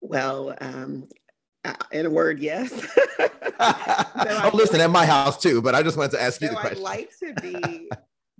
Well, 0.00 0.54
um, 0.60 1.08
uh, 1.64 1.74
in 1.92 2.06
a 2.06 2.10
word, 2.10 2.40
yes. 2.40 2.72
so 3.62 4.40
oh, 4.44 4.50
listen, 4.54 4.80
at 4.80 4.90
my 4.90 5.06
house 5.06 5.40
too, 5.40 5.62
but 5.62 5.74
I 5.74 5.82
just 5.82 5.96
wanted 5.96 6.12
to 6.12 6.22
ask 6.22 6.40
you 6.40 6.48
the 6.48 6.54
question. 6.54 6.78
I'd 6.78 6.82
like 6.82 7.10
to 7.20 7.34
be 7.34 7.88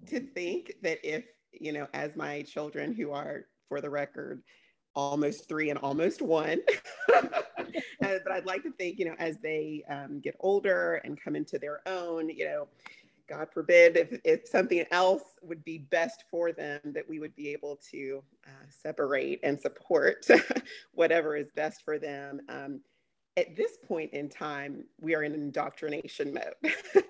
to 0.09 0.21
think 0.21 0.75
that 0.83 0.99
if 1.05 1.25
you 1.53 1.73
know, 1.73 1.87
as 1.95 2.17
my 2.17 2.43
children 2.43 2.93
who 2.93 3.13
are 3.13 3.47
for 3.69 3.81
the 3.81 3.91
record, 3.91 4.43
almost 4.95 5.49
three 5.49 5.71
and 5.71 5.79
almost 5.79 6.23
one. 6.23 6.61
but 7.09 8.31
I'd 8.31 8.47
like 8.47 8.63
to 8.65 8.73
think, 8.73 8.99
you 8.99 9.07
know, 9.07 9.15
as 9.19 9.39
they 9.39 9.85
um, 9.89 10.21
get 10.21 10.37
older 10.41 11.01
and 11.05 11.21
come 11.21 11.37
into 11.37 11.59
their 11.59 11.81
own, 11.87 12.29
you 12.29 12.45
know, 12.45 12.69
God 13.29 13.49
forbid 13.53 13.97
if, 13.97 14.21
if 14.25 14.47
something 14.47 14.85
else 14.91 15.23
would 15.43 15.65
be 15.65 15.79
best 15.79 16.25
for 16.31 16.53
them, 16.53 16.81
that 16.85 17.09
we 17.09 17.19
would 17.19 17.35
be 17.35 17.51
able 17.51 17.79
to 17.91 18.23
uh, 18.47 18.67
separate 18.69 19.41
and 19.43 19.59
support 19.59 20.27
whatever 20.93 21.37
is 21.37 21.51
best 21.55 21.83
for 21.85 21.99
them. 21.99 22.41
Um, 22.49 22.81
at 23.37 23.57
this 23.57 23.79
point 23.87 24.13
in 24.13 24.29
time, 24.29 24.85
we 25.01 25.15
are 25.15 25.23
in 25.23 25.33
indoctrination 25.33 26.35
mode. 26.35 26.75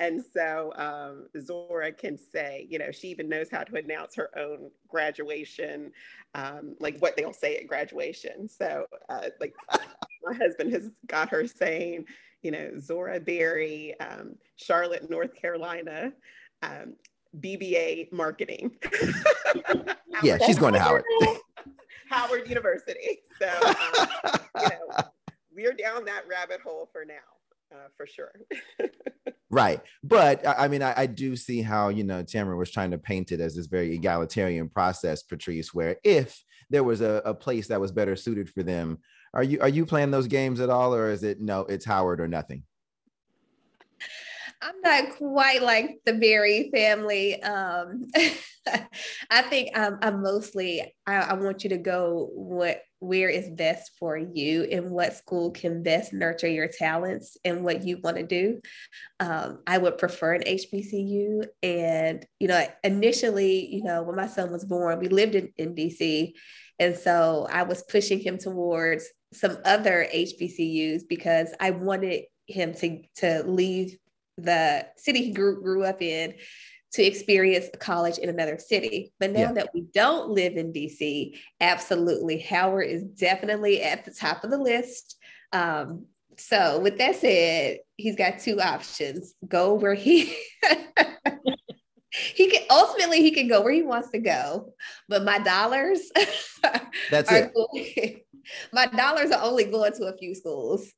and 0.00 0.22
so 0.32 0.72
um, 0.76 1.28
Zora 1.40 1.92
can 1.92 2.18
say, 2.18 2.66
you 2.68 2.78
know, 2.78 2.90
she 2.90 3.08
even 3.08 3.28
knows 3.28 3.48
how 3.50 3.62
to 3.64 3.76
announce 3.76 4.14
her 4.16 4.30
own 4.38 4.70
graduation, 4.88 5.92
um, 6.34 6.76
like 6.78 6.98
what 6.98 7.16
they'll 7.16 7.32
say 7.32 7.56
at 7.56 7.66
graduation. 7.66 8.48
So, 8.48 8.86
uh, 9.08 9.28
like, 9.40 9.54
my 10.22 10.34
husband 10.34 10.72
has 10.72 10.90
got 11.06 11.30
her 11.30 11.46
saying, 11.46 12.04
you 12.42 12.50
know, 12.50 12.72
Zora 12.78 13.20
Berry, 13.20 13.98
um, 14.00 14.36
Charlotte, 14.56 15.08
North 15.08 15.34
Carolina, 15.34 16.12
um, 16.62 16.94
BBA 17.38 18.12
marketing. 18.12 18.76
yeah, 20.22 20.38
she's 20.44 20.58
going 20.58 20.74
to 20.74 20.80
Howard. 20.80 21.04
Howard 22.10 22.48
University. 22.48 23.20
So, 23.40 23.48
um, 23.66 24.08
you 24.60 24.68
know, 24.68 25.04
we're 25.60 25.72
down 25.72 26.04
that 26.06 26.24
rabbit 26.28 26.60
hole 26.60 26.88
for 26.92 27.04
now 27.04 27.14
uh, 27.72 27.88
for 27.96 28.06
sure. 28.06 28.32
right. 29.50 29.80
But 30.02 30.46
I 30.46 30.68
mean, 30.68 30.82
I, 30.82 30.94
I, 30.96 31.06
do 31.06 31.36
see 31.36 31.62
how, 31.62 31.88
you 31.88 32.04
know, 32.04 32.22
Tamara 32.22 32.56
was 32.56 32.70
trying 32.70 32.90
to 32.92 32.98
paint 32.98 33.32
it 33.32 33.40
as 33.40 33.54
this 33.54 33.66
very 33.66 33.94
egalitarian 33.94 34.68
process, 34.68 35.22
Patrice, 35.22 35.74
where 35.74 35.96
if 36.04 36.42
there 36.70 36.84
was 36.84 37.00
a, 37.00 37.22
a 37.24 37.34
place 37.34 37.68
that 37.68 37.80
was 37.80 37.92
better 37.92 38.16
suited 38.16 38.48
for 38.48 38.62
them, 38.62 38.98
are 39.34 39.42
you 39.42 39.60
are 39.60 39.68
you 39.68 39.86
playing 39.86 40.10
those 40.10 40.26
games 40.26 40.58
at 40.58 40.70
all, 40.70 40.92
or 40.94 41.10
is 41.10 41.22
it 41.22 41.40
no, 41.40 41.60
it's 41.60 41.84
Howard 41.84 42.20
or 42.20 42.26
nothing? 42.26 42.64
I'm 44.62 44.80
not 44.82 45.16
quite 45.16 45.62
like 45.62 46.00
the 46.04 46.14
Berry 46.14 46.70
family. 46.72 47.40
Um, 47.42 48.08
I 49.30 49.42
think 49.42 49.70
I'm, 49.74 49.98
I'm 50.02 50.22
mostly, 50.22 50.94
I, 51.06 51.14
I, 51.16 51.32
want 51.34 51.64
you 51.64 51.70
to 51.70 51.78
go 51.78 52.28
what 52.34 52.82
where 53.00 53.30
is 53.30 53.48
best 53.48 53.92
for 53.98 54.16
you 54.16 54.62
and 54.64 54.90
what 54.90 55.16
school 55.16 55.50
can 55.50 55.82
best 55.82 56.12
nurture 56.12 56.48
your 56.48 56.68
talents 56.68 57.36
and 57.44 57.64
what 57.64 57.82
you 57.82 57.98
want 58.02 58.18
to 58.18 58.22
do. 58.22 58.60
Um, 59.18 59.60
I 59.66 59.78
would 59.78 59.98
prefer 59.98 60.34
an 60.34 60.42
HBCU. 60.42 61.46
And, 61.62 62.24
you 62.38 62.48
know, 62.48 62.64
initially, 62.84 63.74
you 63.74 63.82
know, 63.82 64.02
when 64.02 64.16
my 64.16 64.26
son 64.26 64.52
was 64.52 64.66
born, 64.66 64.98
we 64.98 65.08
lived 65.08 65.34
in, 65.34 65.52
in 65.56 65.74
DC. 65.74 66.32
And 66.78 66.96
so 66.96 67.48
I 67.50 67.62
was 67.62 67.82
pushing 67.82 68.20
him 68.20 68.38
towards 68.38 69.08
some 69.32 69.56
other 69.64 70.06
HBCUs 70.14 71.02
because 71.08 71.54
I 71.58 71.70
wanted 71.70 72.24
him 72.46 72.74
to, 72.74 73.02
to 73.16 73.42
leave 73.44 73.96
the 74.36 74.86
city 74.96 75.24
he 75.24 75.32
grew, 75.32 75.62
grew 75.62 75.84
up 75.84 76.02
in 76.02 76.34
to 76.92 77.02
experience 77.02 77.66
college 77.78 78.18
in 78.18 78.28
another 78.28 78.58
city. 78.58 79.12
But 79.20 79.30
now 79.30 79.40
yeah. 79.40 79.52
that 79.52 79.70
we 79.74 79.82
don't 79.92 80.30
live 80.30 80.56
in 80.56 80.72
DC, 80.72 81.36
absolutely, 81.60 82.40
Howard 82.40 82.88
is 82.88 83.04
definitely 83.04 83.82
at 83.82 84.04
the 84.04 84.12
top 84.12 84.44
of 84.44 84.50
the 84.50 84.58
list. 84.58 85.16
Um, 85.52 86.06
so, 86.36 86.80
with 86.80 86.98
that 86.98 87.16
said, 87.16 87.78
he's 87.96 88.16
got 88.16 88.38
two 88.38 88.60
options: 88.60 89.34
go 89.46 89.74
where 89.74 89.94
he. 89.94 90.34
he 92.12 92.50
can 92.50 92.62
ultimately 92.70 93.22
he 93.22 93.30
can 93.30 93.46
go 93.46 93.62
where 93.62 93.72
he 93.72 93.82
wants 93.82 94.10
to 94.10 94.18
go 94.18 94.72
but 95.08 95.22
my 95.22 95.38
dollars 95.38 96.10
that's 97.08 97.30
it 97.30 97.52
going, 97.54 98.20
my 98.72 98.86
dollars 98.86 99.30
are 99.30 99.44
only 99.44 99.64
going 99.64 99.92
to 99.92 100.06
a 100.06 100.18
few 100.18 100.34
schools 100.34 100.90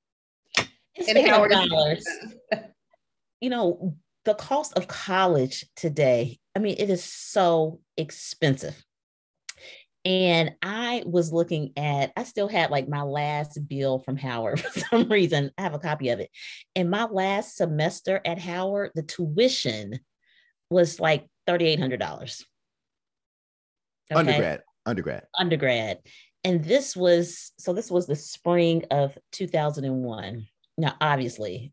and 1.06 1.18
Howard 1.28 1.50
dollars 1.50 2.02
you 3.42 3.50
know, 3.50 3.96
the 4.24 4.34
cost 4.34 4.74
of 4.74 4.88
college 4.88 5.66
today, 5.76 6.38
I 6.56 6.58
mean, 6.58 6.76
it 6.78 6.90
is 6.90 7.04
so 7.04 7.80
expensive. 7.96 8.82
And 10.04 10.54
I 10.62 11.04
was 11.06 11.32
looking 11.32 11.72
at, 11.76 12.12
I 12.16 12.24
still 12.24 12.48
had 12.48 12.70
like 12.70 12.88
my 12.88 13.02
last 13.02 13.58
bill 13.68 14.00
from 14.00 14.16
Howard 14.16 14.60
for 14.60 14.80
some 14.80 15.08
reason. 15.08 15.50
I 15.56 15.62
have 15.62 15.74
a 15.74 15.78
copy 15.78 16.08
of 16.08 16.20
it. 16.20 16.30
And 16.74 16.90
my 16.90 17.04
last 17.04 17.56
semester 17.56 18.20
at 18.24 18.38
Howard, 18.38 18.90
the 18.94 19.02
tuition 19.02 20.00
was 20.70 20.98
like 20.98 21.26
$3,800. 21.48 22.42
Okay? 24.10 24.18
Undergrad, 24.18 24.62
undergrad. 24.86 25.24
Undergrad. 25.38 25.98
And 26.44 26.64
this 26.64 26.96
was, 26.96 27.52
so 27.58 27.72
this 27.72 27.90
was 27.90 28.06
the 28.06 28.16
spring 28.16 28.84
of 28.90 29.16
2001. 29.30 30.46
Now, 30.78 30.94
obviously, 31.00 31.72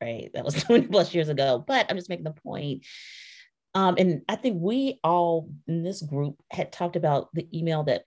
right? 0.00 0.30
That 0.34 0.44
was 0.44 0.54
20 0.64 0.88
plus 0.88 1.14
years 1.14 1.28
ago. 1.28 1.64
But 1.66 1.86
I'm 1.88 1.96
just 1.96 2.08
making 2.08 2.24
the 2.24 2.32
point. 2.32 2.84
Um, 3.74 3.96
and 3.98 4.22
I 4.28 4.36
think 4.36 4.58
we 4.60 5.00
all 5.02 5.50
in 5.66 5.82
this 5.82 6.00
group 6.00 6.36
had 6.50 6.72
talked 6.72 6.96
about 6.96 7.28
the 7.34 7.48
email 7.56 7.82
that 7.84 8.04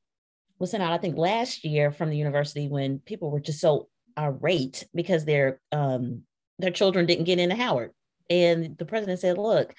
was 0.59 0.71
sent 0.71 0.81
out, 0.81 0.93
I 0.93 0.97
think 0.97 1.17
last 1.17 1.65
year 1.65 1.91
from 1.91 2.09
the 2.09 2.17
university 2.17 2.67
when 2.67 2.99
people 2.99 3.29
were 3.31 3.39
just 3.39 3.59
so 3.59 3.89
irate 4.17 4.85
because 4.95 5.25
their 5.25 5.59
um, 5.71 6.23
their 6.57 6.71
children 6.71 7.05
didn't 7.05 7.25
get 7.25 7.39
into 7.39 7.55
Howard. 7.55 7.91
And 8.29 8.77
the 8.77 8.85
president 8.85 9.19
said, 9.19 9.37
look, 9.37 9.75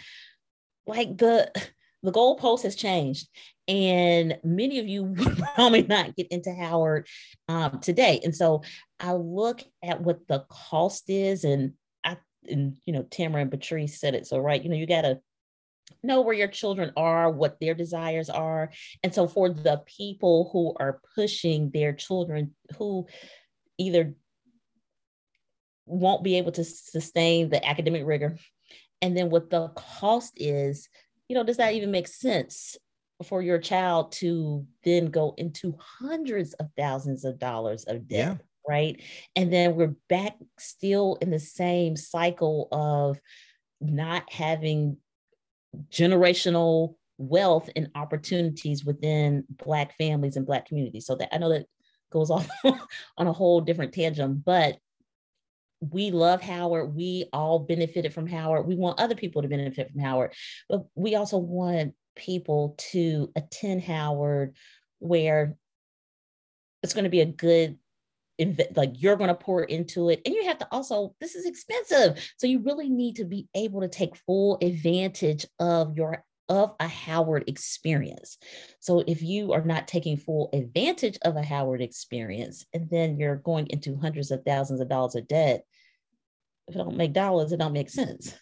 like 0.86 1.16
the 1.16 1.50
the 2.02 2.12
goalpost 2.12 2.62
has 2.62 2.76
changed 2.76 3.28
and 3.66 4.38
many 4.44 4.78
of 4.78 4.86
you 4.86 5.02
will 5.16 5.36
probably 5.54 5.82
not 5.82 6.16
get 6.16 6.28
into 6.28 6.52
howard 6.52 7.06
um, 7.48 7.80
today 7.80 8.20
and 8.24 8.34
so 8.34 8.62
i 9.00 9.12
look 9.12 9.62
at 9.82 10.00
what 10.00 10.26
the 10.28 10.44
cost 10.48 11.10
is 11.10 11.44
and 11.44 11.72
and 12.48 12.76
you 12.86 12.92
know 12.92 13.02
tamara 13.10 13.42
and 13.42 13.50
patrice 13.50 14.00
said 14.00 14.14
it 14.14 14.26
so 14.26 14.38
right 14.38 14.62
you 14.62 14.70
know 14.70 14.76
you 14.76 14.86
got 14.86 15.02
to 15.02 15.18
know 16.02 16.20
where 16.20 16.34
your 16.34 16.48
children 16.48 16.92
are 16.96 17.30
what 17.30 17.58
their 17.60 17.74
desires 17.74 18.28
are 18.28 18.70
and 19.02 19.14
so 19.14 19.26
for 19.26 19.48
the 19.48 19.82
people 19.86 20.50
who 20.52 20.74
are 20.78 21.00
pushing 21.14 21.70
their 21.70 21.92
children 21.92 22.54
who 22.76 23.06
either 23.78 24.14
won't 25.86 26.22
be 26.22 26.36
able 26.36 26.52
to 26.52 26.64
sustain 26.64 27.48
the 27.48 27.66
academic 27.66 28.02
rigor 28.04 28.36
and 29.00 29.16
then 29.16 29.30
what 29.30 29.50
the 29.50 29.68
cost 29.68 30.34
is 30.36 30.88
you 31.28 31.34
know 31.34 31.44
does 31.44 31.56
that 31.56 31.74
even 31.74 31.90
make 31.90 32.08
sense 32.08 32.76
for 33.24 33.42
your 33.42 33.58
child 33.58 34.12
to 34.12 34.64
then 34.84 35.06
go 35.06 35.34
into 35.38 35.76
hundreds 36.00 36.52
of 36.54 36.66
thousands 36.76 37.24
of 37.24 37.38
dollars 37.38 37.84
of 37.84 38.06
debt 38.06 38.36
yeah. 38.38 38.47
Right 38.68 39.02
and 39.34 39.52
then 39.52 39.74
we're 39.74 39.94
back 40.08 40.36
still 40.58 41.16
in 41.20 41.30
the 41.30 41.40
same 41.40 41.96
cycle 41.96 42.68
of 42.70 43.18
not 43.80 44.30
having 44.30 44.96
generational 45.90 46.94
wealth 47.16 47.68
and 47.74 47.90
opportunities 47.94 48.84
within 48.84 49.44
black 49.50 49.96
families 49.96 50.36
and 50.36 50.46
black 50.46 50.66
communities 50.66 51.06
so 51.06 51.16
that 51.16 51.34
i 51.34 51.38
know 51.38 51.48
that 51.48 51.66
goes 52.12 52.30
off 52.30 52.48
on 53.16 53.26
a 53.26 53.32
whole 53.32 53.60
different 53.60 53.92
tangent 53.92 54.44
but 54.44 54.76
we 55.80 56.10
love 56.10 56.42
Howard. 56.42 56.96
We 56.96 57.26
all 57.32 57.60
benefited 57.60 58.12
from 58.12 58.26
Howard. 58.26 58.66
We 58.66 58.74
want 58.74 58.98
other 58.98 59.14
people 59.14 59.42
to 59.42 59.48
benefit 59.48 59.92
from 59.92 60.00
Howard, 60.00 60.34
but 60.68 60.86
we 60.96 61.14
also 61.14 61.38
want 61.38 61.94
people 62.16 62.74
to 62.90 63.30
attend 63.36 63.82
Howard 63.82 64.56
where 64.98 65.56
it's 66.82 66.94
going 66.94 67.04
to 67.04 67.10
be 67.10 67.20
a 67.20 67.26
good 67.26 67.78
like 68.76 68.92
you're 68.94 69.16
going 69.16 69.28
to 69.28 69.34
pour 69.34 69.64
into 69.64 70.10
it 70.10 70.20
and 70.24 70.34
you 70.34 70.44
have 70.44 70.58
to 70.58 70.68
also 70.70 71.14
this 71.20 71.34
is 71.34 71.44
expensive 71.44 72.32
so 72.36 72.46
you 72.46 72.60
really 72.60 72.88
need 72.88 73.16
to 73.16 73.24
be 73.24 73.48
able 73.54 73.80
to 73.80 73.88
take 73.88 74.14
full 74.16 74.58
advantage 74.62 75.44
of 75.58 75.96
your 75.96 76.24
of 76.48 76.74
a 76.80 76.88
Howard 76.88 77.44
experience. 77.46 78.38
So 78.80 79.04
if 79.06 79.22
you 79.22 79.52
are 79.52 79.62
not 79.62 79.86
taking 79.86 80.16
full 80.16 80.48
advantage 80.52 81.18
of 81.22 81.36
a 81.36 81.42
Howard 81.42 81.82
experience 81.82 82.64
and 82.72 82.88
then 82.90 83.18
you're 83.18 83.36
going 83.36 83.66
into 83.68 83.98
hundreds 83.98 84.30
of 84.30 84.42
thousands 84.44 84.80
of 84.80 84.88
dollars 84.88 85.14
of 85.14 85.28
debt, 85.28 85.64
if 86.66 86.74
it 86.74 86.78
don't 86.78 86.96
make 86.96 87.12
dollars, 87.12 87.52
it 87.52 87.58
don't 87.58 87.72
make 87.72 87.90
sense. 87.90 88.34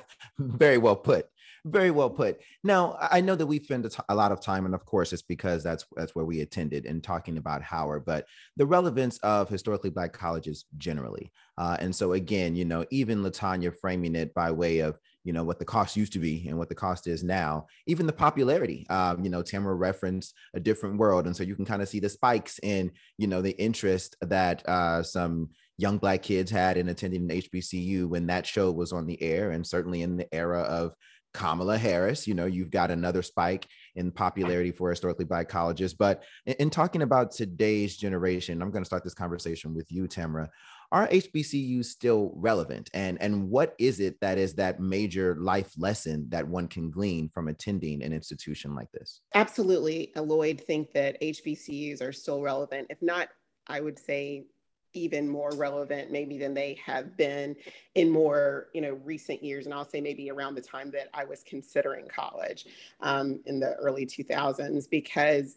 Very 0.38 0.78
well 0.78 0.96
put. 0.96 1.26
Very 1.64 1.92
well 1.92 2.10
put. 2.10 2.40
Now, 2.64 2.98
I 3.00 3.20
know 3.20 3.36
that 3.36 3.46
we 3.46 3.62
spend 3.62 3.86
a 4.08 4.14
lot 4.16 4.32
of 4.32 4.40
time, 4.40 4.66
and 4.66 4.74
of 4.74 4.84
course, 4.84 5.12
it's 5.12 5.22
because 5.22 5.62
that's 5.62 5.86
that's 5.94 6.12
where 6.12 6.24
we 6.24 6.40
attended 6.40 6.86
and 6.86 7.04
talking 7.04 7.38
about 7.38 7.62
Howard, 7.62 8.04
but 8.04 8.26
the 8.56 8.66
relevance 8.66 9.18
of 9.18 9.48
historically 9.48 9.90
Black 9.90 10.12
colleges 10.12 10.64
generally. 10.76 11.30
Uh, 11.56 11.76
and 11.78 11.94
so, 11.94 12.14
again, 12.14 12.56
you 12.56 12.64
know, 12.64 12.84
even 12.90 13.22
Latanya 13.22 13.72
framing 13.80 14.16
it 14.16 14.34
by 14.34 14.50
way 14.50 14.80
of 14.80 14.98
you 15.24 15.32
know 15.32 15.44
what 15.44 15.60
the 15.60 15.64
cost 15.64 15.96
used 15.96 16.12
to 16.14 16.18
be 16.18 16.48
and 16.48 16.58
what 16.58 16.68
the 16.68 16.74
cost 16.74 17.06
is 17.06 17.22
now 17.22 17.64
even 17.86 18.06
the 18.06 18.12
popularity 18.12 18.84
um, 18.90 19.22
you 19.22 19.30
know 19.30 19.40
tamara 19.40 19.74
referenced 19.74 20.34
a 20.54 20.58
different 20.58 20.98
world 20.98 21.26
and 21.26 21.36
so 21.36 21.44
you 21.44 21.54
can 21.54 21.64
kind 21.64 21.80
of 21.80 21.88
see 21.88 22.00
the 22.00 22.08
spikes 22.08 22.58
in 22.64 22.90
you 23.18 23.28
know 23.28 23.40
the 23.40 23.56
interest 23.56 24.16
that 24.20 24.68
uh, 24.68 25.00
some 25.00 25.48
young 25.78 25.96
black 25.96 26.22
kids 26.22 26.50
had 26.50 26.76
in 26.76 26.88
attending 26.88 27.30
an 27.30 27.40
hbcu 27.40 28.08
when 28.08 28.26
that 28.26 28.46
show 28.46 28.72
was 28.72 28.92
on 28.92 29.06
the 29.06 29.22
air 29.22 29.52
and 29.52 29.64
certainly 29.64 30.02
in 30.02 30.16
the 30.16 30.34
era 30.34 30.62
of 30.62 30.92
Kamala 31.32 31.78
Harris. 31.78 32.26
You 32.26 32.34
know, 32.34 32.46
you've 32.46 32.70
got 32.70 32.90
another 32.90 33.22
spike 33.22 33.66
in 33.94 34.10
popularity 34.10 34.70
for 34.72 34.90
historically 34.90 35.24
black 35.24 35.48
colleges. 35.48 35.94
But 35.94 36.22
in, 36.46 36.54
in 36.54 36.70
talking 36.70 37.02
about 37.02 37.30
today's 37.30 37.96
generation, 37.96 38.62
I'm 38.62 38.70
going 38.70 38.82
to 38.82 38.86
start 38.86 39.04
this 39.04 39.14
conversation 39.14 39.74
with 39.74 39.90
you, 39.90 40.06
Tamara. 40.06 40.50
Are 40.90 41.08
HBCUs 41.08 41.86
still 41.86 42.32
relevant? 42.34 42.90
And, 42.92 43.20
and 43.22 43.48
what 43.48 43.74
is 43.78 43.98
it 43.98 44.20
that 44.20 44.36
is 44.36 44.54
that 44.54 44.78
major 44.78 45.36
life 45.36 45.72
lesson 45.78 46.26
that 46.28 46.46
one 46.46 46.68
can 46.68 46.90
glean 46.90 47.30
from 47.30 47.48
attending 47.48 48.02
an 48.02 48.12
institution 48.12 48.74
like 48.74 48.90
this? 48.92 49.22
Absolutely. 49.34 50.12
Lloyd 50.14 50.60
think 50.60 50.92
that 50.92 51.20
HBCUs 51.22 52.02
are 52.02 52.12
still 52.12 52.42
relevant. 52.42 52.88
If 52.90 53.00
not, 53.00 53.28
I 53.66 53.80
would 53.80 53.98
say 53.98 54.44
even 54.94 55.28
more 55.28 55.50
relevant 55.54 56.10
maybe 56.10 56.38
than 56.38 56.54
they 56.54 56.78
have 56.84 57.16
been 57.16 57.56
in 57.94 58.10
more 58.10 58.68
you 58.72 58.80
know 58.80 58.98
recent 59.04 59.42
years 59.42 59.64
and 59.64 59.74
i'll 59.74 59.88
say 59.88 60.00
maybe 60.00 60.30
around 60.30 60.54
the 60.54 60.60
time 60.60 60.90
that 60.90 61.08
i 61.14 61.24
was 61.24 61.42
considering 61.42 62.06
college 62.08 62.66
um, 63.00 63.40
in 63.46 63.58
the 63.60 63.74
early 63.74 64.06
2000s 64.06 64.88
because 64.90 65.56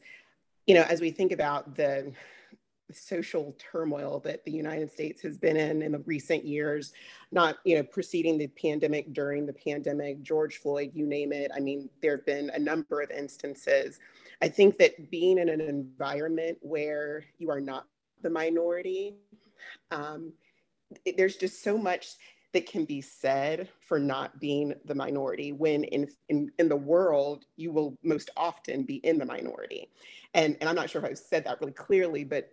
you 0.68 0.74
know 0.74 0.84
as 0.84 1.02
we 1.02 1.12
think 1.12 1.32
about 1.32 1.76
the 1.76 2.12
social 2.92 3.56
turmoil 3.58 4.20
that 4.20 4.46
the 4.46 4.52
united 4.52 4.92
states 4.92 5.22
has 5.22 5.38
been 5.38 5.58
in 5.58 5.82
in 5.82 5.92
the 5.92 6.00
recent 6.00 6.46
years 6.46 6.94
not 7.32 7.58
you 7.66 7.76
know 7.76 7.84
preceding 7.84 8.38
the 8.38 8.48
pandemic 8.48 9.12
during 9.12 9.46
the 9.46 9.54
pandemic 9.54 10.22
george 10.22 10.58
floyd 10.58 10.92
you 10.94 11.06
name 11.06 11.34
it 11.34 11.50
i 11.56 11.60
mean 11.60 11.90
there 12.02 12.18
have 12.18 12.26
been 12.28 12.52
a 12.52 12.60
number 12.60 13.02
of 13.02 13.10
instances 13.10 14.00
i 14.44 14.48
think 14.48 14.78
that 14.78 15.10
being 15.10 15.40
in 15.40 15.50
an 15.50 15.62
environment 15.62 16.58
where 16.62 17.24
you 17.40 17.50
are 17.50 17.60
not 17.60 17.88
the 18.26 18.30
minority. 18.32 19.14
Um, 19.92 20.34
it, 21.06 21.18
there's 21.18 21.38
just 21.38 21.64
so 21.64 21.78
much 21.78 22.08
that 22.54 22.66
can 22.66 22.86
be 22.86 23.02
said 23.02 23.68
for 23.82 24.00
not 24.00 24.40
being 24.40 24.74
the 24.86 24.96
minority 24.96 25.52
when 25.52 25.84
in, 25.84 26.08
in, 26.30 26.50
in 26.58 26.70
the 26.70 26.76
world 26.76 27.44
you 27.58 27.72
will 27.72 27.98
most 28.02 28.30
often 28.38 28.84
be 28.84 28.96
in 28.98 29.18
the 29.18 29.26
minority. 29.26 29.90
And, 30.34 30.56
and 30.60 30.70
i'm 30.70 30.76
not 30.76 30.90
sure 30.90 31.04
if 31.04 31.10
i 31.10 31.14
said 31.14 31.46
that 31.46 31.60
really 31.60 31.74
clearly 31.74 32.24
but 32.24 32.50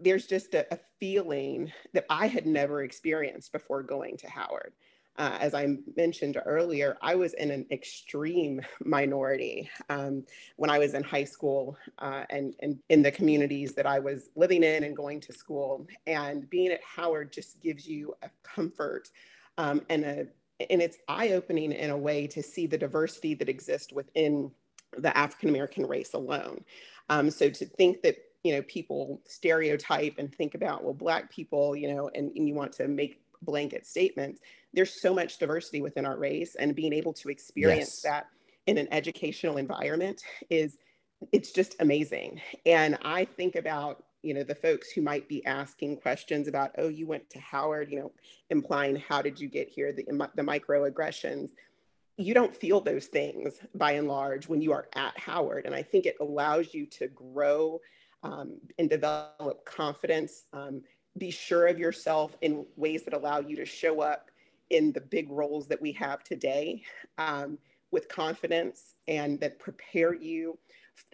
there's 0.00 0.26
just 0.26 0.54
a, 0.54 0.72
a 0.72 0.78
feeling 0.98 1.72
that 1.92 2.04
i 2.10 2.26
had 2.26 2.46
never 2.46 2.82
experienced 2.82 3.52
before 3.52 3.82
going 3.82 4.16
to 4.18 4.28
howard 4.28 4.72
uh, 5.18 5.36
as 5.40 5.54
I 5.54 5.76
mentioned 5.96 6.40
earlier, 6.46 6.96
I 7.02 7.14
was 7.14 7.34
in 7.34 7.50
an 7.50 7.66
extreme 7.70 8.62
minority 8.84 9.68
um, 9.88 10.24
when 10.56 10.70
I 10.70 10.78
was 10.78 10.94
in 10.94 11.02
high 11.02 11.24
school 11.24 11.76
uh, 11.98 12.24
and, 12.30 12.54
and 12.60 12.78
in 12.88 13.02
the 13.02 13.10
communities 13.10 13.74
that 13.74 13.86
I 13.86 13.98
was 13.98 14.30
living 14.36 14.62
in 14.62 14.84
and 14.84 14.96
going 14.96 15.20
to 15.20 15.32
school. 15.32 15.86
And 16.06 16.48
being 16.48 16.68
at 16.72 16.80
Howard 16.82 17.32
just 17.32 17.60
gives 17.60 17.86
you 17.86 18.14
a 18.22 18.30
comfort 18.42 19.10
um, 19.58 19.82
and 19.88 20.04
a 20.04 20.26
and 20.70 20.80
it's 20.80 20.98
eye-opening 21.08 21.72
in 21.72 21.90
a 21.90 21.96
way 21.96 22.26
to 22.28 22.40
see 22.40 22.68
the 22.68 22.78
diversity 22.78 23.34
that 23.34 23.48
exists 23.48 23.92
within 23.92 24.50
the 24.96 25.16
African 25.16 25.48
American 25.48 25.86
race 25.86 26.14
alone. 26.14 26.64
Um, 27.08 27.30
so 27.30 27.50
to 27.50 27.66
think 27.66 28.02
that 28.02 28.16
you 28.44 28.54
know 28.54 28.62
people 28.62 29.20
stereotype 29.26 30.14
and 30.18 30.32
think 30.34 30.54
about 30.54 30.84
well 30.84 30.94
black 30.94 31.30
people 31.30 31.76
you 31.76 31.92
know 31.92 32.10
and, 32.14 32.32
and 32.36 32.48
you 32.48 32.54
want 32.54 32.72
to 32.72 32.88
make 32.88 33.21
blanket 33.42 33.86
statements. 33.86 34.40
There's 34.72 35.00
so 35.00 35.14
much 35.14 35.38
diversity 35.38 35.82
within 35.82 36.06
our 36.06 36.16
race, 36.16 36.54
and 36.54 36.74
being 36.74 36.92
able 36.92 37.12
to 37.14 37.28
experience 37.28 38.02
yes. 38.04 38.12
that 38.12 38.26
in 38.66 38.78
an 38.78 38.88
educational 38.92 39.56
environment 39.56 40.22
is 40.50 40.78
it's 41.30 41.52
just 41.52 41.76
amazing. 41.80 42.40
And 42.66 42.98
I 43.02 43.24
think 43.24 43.56
about 43.56 44.02
you 44.22 44.34
know 44.34 44.42
the 44.42 44.54
folks 44.54 44.90
who 44.90 45.02
might 45.02 45.28
be 45.28 45.44
asking 45.46 45.96
questions 45.96 46.48
about 46.48 46.70
oh 46.78 46.88
you 46.88 47.06
went 47.06 47.28
to 47.30 47.40
howard 47.40 47.90
you 47.90 47.98
know 47.98 48.12
implying 48.50 48.96
how 48.96 49.20
did 49.20 49.38
you 49.38 49.48
get 49.48 49.68
here 49.68 49.92
the, 49.92 50.04
the 50.36 50.42
microaggressions 50.42 51.50
you 52.16 52.34
don't 52.34 52.54
feel 52.54 52.80
those 52.80 53.06
things 53.06 53.58
by 53.74 53.92
and 53.92 54.06
large 54.06 54.48
when 54.48 54.62
you 54.62 54.72
are 54.72 54.86
at 54.94 55.18
howard 55.18 55.66
and 55.66 55.74
i 55.74 55.82
think 55.82 56.06
it 56.06 56.16
allows 56.20 56.72
you 56.72 56.86
to 56.86 57.08
grow 57.08 57.80
um, 58.22 58.58
and 58.78 58.88
develop 58.88 59.64
confidence 59.64 60.44
um, 60.52 60.82
be 61.18 61.30
sure 61.30 61.66
of 61.66 61.78
yourself 61.78 62.36
in 62.40 62.64
ways 62.76 63.02
that 63.04 63.14
allow 63.14 63.40
you 63.40 63.56
to 63.56 63.64
show 63.64 64.00
up 64.00 64.30
in 64.70 64.92
the 64.92 65.00
big 65.00 65.30
roles 65.30 65.68
that 65.68 65.80
we 65.80 65.92
have 65.92 66.24
today 66.24 66.82
um, 67.18 67.58
with 67.90 68.08
confidence 68.08 68.94
and 69.06 69.38
that 69.40 69.58
prepare 69.58 70.14
you 70.14 70.58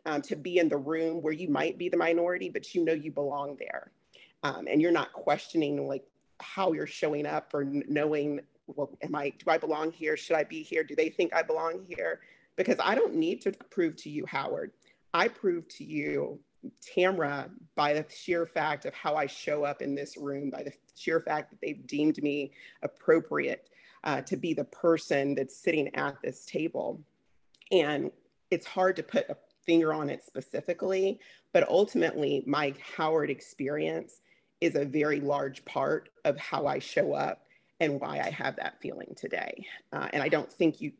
um, 0.06 0.22
to 0.22 0.36
be 0.36 0.58
in 0.58 0.68
the 0.68 0.76
room 0.76 1.20
where 1.20 1.32
you 1.32 1.48
might 1.48 1.76
be 1.76 1.88
the 1.88 1.96
minority, 1.96 2.48
but 2.48 2.74
you 2.74 2.84
know 2.84 2.92
you 2.92 3.10
belong 3.10 3.56
there. 3.58 3.90
Um, 4.44 4.68
and 4.70 4.80
you're 4.80 4.92
not 4.92 5.12
questioning 5.12 5.88
like 5.88 6.04
how 6.40 6.72
you're 6.72 6.86
showing 6.86 7.26
up 7.26 7.52
or 7.52 7.64
knowing, 7.64 8.40
well, 8.68 8.96
am 9.02 9.16
I, 9.16 9.30
do 9.30 9.50
I 9.50 9.58
belong 9.58 9.90
here? 9.90 10.16
Should 10.16 10.36
I 10.36 10.44
be 10.44 10.62
here? 10.62 10.84
Do 10.84 10.94
they 10.94 11.08
think 11.08 11.34
I 11.34 11.42
belong 11.42 11.84
here? 11.88 12.20
Because 12.54 12.76
I 12.80 12.94
don't 12.94 13.14
need 13.14 13.40
to 13.42 13.52
prove 13.70 13.96
to 13.96 14.10
you, 14.10 14.24
Howard. 14.26 14.70
I 15.12 15.26
prove 15.26 15.66
to 15.68 15.84
you 15.84 16.38
Tamra 16.80 17.50
by 17.74 17.94
the 17.94 18.04
sheer 18.10 18.46
fact 18.46 18.84
of 18.84 18.94
how 18.94 19.14
I 19.14 19.26
show 19.26 19.64
up 19.64 19.82
in 19.82 19.94
this 19.94 20.16
room, 20.16 20.50
by 20.50 20.62
the 20.62 20.72
sheer 20.96 21.20
fact 21.20 21.50
that 21.50 21.60
they've 21.60 21.86
deemed 21.86 22.22
me 22.22 22.52
appropriate 22.82 23.68
uh, 24.04 24.22
to 24.22 24.36
be 24.36 24.54
the 24.54 24.64
person 24.64 25.34
that's 25.34 25.56
sitting 25.56 25.94
at 25.94 26.16
this 26.22 26.44
table. 26.44 27.00
And 27.70 28.10
it's 28.50 28.66
hard 28.66 28.96
to 28.96 29.02
put 29.02 29.28
a 29.28 29.36
finger 29.66 29.92
on 29.92 30.08
it 30.08 30.24
specifically, 30.24 31.20
but 31.52 31.68
ultimately, 31.68 32.42
my 32.46 32.74
Howard 32.96 33.30
experience 33.30 34.20
is 34.60 34.74
a 34.74 34.84
very 34.84 35.20
large 35.20 35.64
part 35.64 36.08
of 36.24 36.36
how 36.38 36.66
I 36.66 36.78
show 36.78 37.12
up 37.12 37.42
and 37.80 38.00
why 38.00 38.18
I 38.18 38.30
have 38.30 38.56
that 38.56 38.80
feeling 38.80 39.14
today. 39.16 39.66
Uh, 39.92 40.08
and 40.12 40.22
I 40.22 40.28
don't 40.28 40.52
think 40.52 40.80
you 40.80 40.92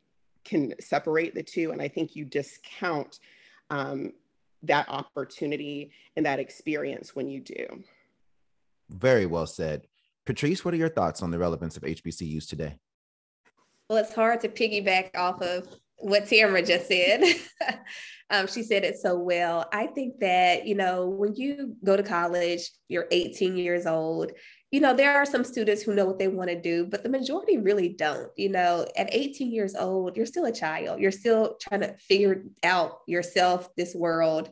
can 0.45 0.75
separate 0.81 1.35
the 1.35 1.43
two. 1.43 1.73
And 1.73 1.83
I 1.83 1.89
think 1.89 2.15
you 2.15 2.25
discount 2.25 3.19
um, 3.71 4.13
that 4.65 4.89
opportunity 4.89 5.91
and 6.17 6.27
that 6.27 6.41
experience 6.41 7.15
when 7.15 7.29
you 7.29 7.41
do. 7.41 7.85
Very 8.91 9.27
well 9.27 9.47
said. 9.47 9.87
Patrice, 10.25 10.65
what 10.65 10.75
are 10.75 10.79
your 10.79 10.89
thoughts 10.89 11.23
on 11.23 11.31
the 11.31 11.39
relevance 11.39 11.77
of 11.77 11.83
HBCUs 11.83 12.49
today? 12.49 12.77
Well, 13.89 13.99
it's 13.99 14.15
hard 14.15 14.41
to 14.43 14.49
piggyback 14.49 15.17
off 15.17 15.41
of 15.41 15.67
what 15.97 16.27
Tamara 16.27 16.63
just 16.63 16.89
said. 16.89 17.23
um, 18.31 18.47
she 18.47 18.63
said 18.63 18.85
it 18.85 18.99
so 18.99 19.17
well. 19.17 19.67
I 19.73 19.87
think 19.87 20.21
that, 20.21 20.67
you 20.67 20.75
know, 20.75 21.09
when 21.09 21.35
you 21.35 21.75
go 21.85 21.97
to 21.97 22.03
college, 22.03 22.71
you're 22.89 23.09
18 23.11 23.57
years 23.57 23.87
old, 23.87 24.33
you 24.71 24.81
know, 24.81 24.95
there 24.95 25.17
are 25.17 25.25
some 25.25 25.45
students 25.45 25.83
who 25.83 25.95
know 25.95 26.05
what 26.05 26.19
they 26.19 26.29
want 26.29 26.51
to 26.51 26.61
do, 26.61 26.85
but 26.85 27.03
the 27.03 27.09
majority 27.09 27.57
really 27.57 27.89
don't. 27.89 28.31
You 28.37 28.51
know, 28.51 28.87
at 28.97 29.09
18 29.13 29.51
years 29.51 29.75
old, 29.75 30.15
you're 30.17 30.27
still 30.27 30.45
a 30.45 30.53
child. 30.53 31.01
You're 31.01 31.11
still 31.11 31.57
trying 31.59 31.81
to 31.81 31.95
figure 31.97 32.45
out 32.63 33.01
yourself, 33.07 33.75
this 33.77 33.95
world. 33.95 34.51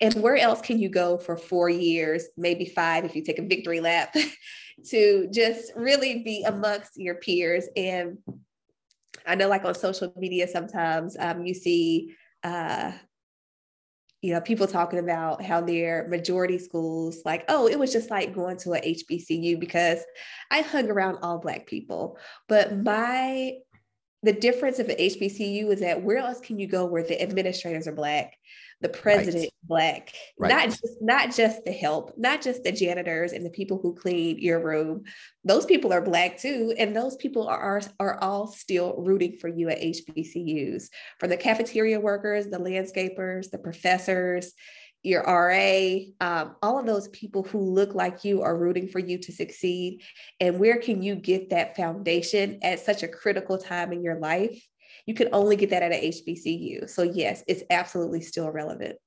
And 0.00 0.14
where 0.22 0.36
else 0.36 0.62
can 0.62 0.78
you 0.78 0.88
go 0.88 1.18
for 1.18 1.36
four 1.36 1.68
years, 1.68 2.24
maybe 2.38 2.64
five 2.64 3.04
if 3.04 3.14
you 3.14 3.22
take 3.22 3.38
a 3.38 3.46
victory 3.46 3.80
lap, 3.80 4.14
to 4.86 5.28
just 5.30 5.72
really 5.76 6.22
be 6.22 6.44
amongst 6.44 6.92
your 6.96 7.16
peers? 7.16 7.66
And 7.76 8.18
I 9.26 9.34
know, 9.34 9.48
like 9.48 9.66
on 9.66 9.74
social 9.74 10.10
media, 10.16 10.48
sometimes 10.48 11.14
um, 11.20 11.44
you 11.44 11.52
see 11.52 12.14
uh, 12.42 12.92
you 14.20 14.32
know, 14.32 14.40
people 14.40 14.66
talking 14.66 14.98
about 14.98 15.42
how 15.42 15.60
their 15.60 16.08
majority 16.08 16.58
schools, 16.58 17.20
like, 17.24 17.44
oh, 17.48 17.68
it 17.68 17.78
was 17.78 17.92
just 17.92 18.10
like 18.10 18.34
going 18.34 18.56
to 18.58 18.72
a 18.72 18.80
HBCU 18.80 19.60
because 19.60 20.00
I 20.50 20.62
hung 20.62 20.90
around 20.90 21.18
all 21.22 21.38
Black 21.38 21.66
people. 21.66 22.18
But 22.48 22.82
my, 22.82 23.52
the 24.24 24.32
difference 24.32 24.80
of 24.80 24.88
an 24.88 24.96
HBCU 24.96 25.70
is 25.70 25.80
that 25.80 26.02
where 26.02 26.18
else 26.18 26.40
can 26.40 26.58
you 26.58 26.66
go 26.66 26.84
where 26.84 27.04
the 27.04 27.20
administrators 27.22 27.86
are 27.86 27.92
Black? 27.92 28.34
The 28.80 28.88
president 28.88 29.44
right. 29.44 29.52
black 29.64 30.12
right. 30.38 30.50
not 30.50 30.68
just 30.68 30.96
not 31.00 31.34
just 31.34 31.64
the 31.64 31.72
help 31.72 32.12
not 32.16 32.40
just 32.40 32.62
the 32.62 32.70
janitors 32.70 33.32
and 33.32 33.44
the 33.44 33.50
people 33.50 33.78
who 33.82 33.94
clean 33.94 34.38
your 34.38 34.62
room 34.62 35.02
those 35.44 35.66
people 35.66 35.92
are 35.92 36.00
black 36.00 36.38
too 36.38 36.72
and 36.78 36.94
those 36.94 37.16
people 37.16 37.48
are, 37.48 37.60
are, 37.60 37.82
are 37.98 38.22
all 38.22 38.46
still 38.46 38.94
rooting 38.98 39.36
for 39.36 39.48
you 39.48 39.68
at 39.68 39.80
hbcus 39.80 40.84
from 41.18 41.30
the 41.30 41.36
cafeteria 41.36 41.98
workers 41.98 42.46
the 42.46 42.58
landscapers 42.58 43.50
the 43.50 43.58
professors 43.58 44.52
your 45.04 45.22
RA, 45.22 45.98
um, 46.20 46.56
all 46.60 46.78
of 46.78 46.84
those 46.84 47.08
people 47.08 47.44
who 47.44 47.60
look 47.60 47.94
like 47.94 48.24
you 48.24 48.42
are 48.42 48.58
rooting 48.58 48.88
for 48.88 48.98
you 48.98 49.16
to 49.18 49.32
succeed. 49.32 50.02
And 50.40 50.58
where 50.58 50.78
can 50.78 51.02
you 51.02 51.14
get 51.14 51.50
that 51.50 51.76
foundation 51.76 52.58
at 52.62 52.80
such 52.80 53.04
a 53.04 53.08
critical 53.08 53.58
time 53.58 53.92
in 53.92 54.02
your 54.02 54.18
life? 54.18 54.60
You 55.08 55.14
can 55.14 55.30
only 55.32 55.56
get 55.56 55.70
that 55.70 55.82
at 55.82 55.90
an 55.90 56.02
HBCU. 56.02 56.90
So, 56.90 57.02
yes, 57.02 57.42
it's 57.46 57.62
absolutely 57.70 58.20
still 58.20 58.50
relevant. 58.50 58.98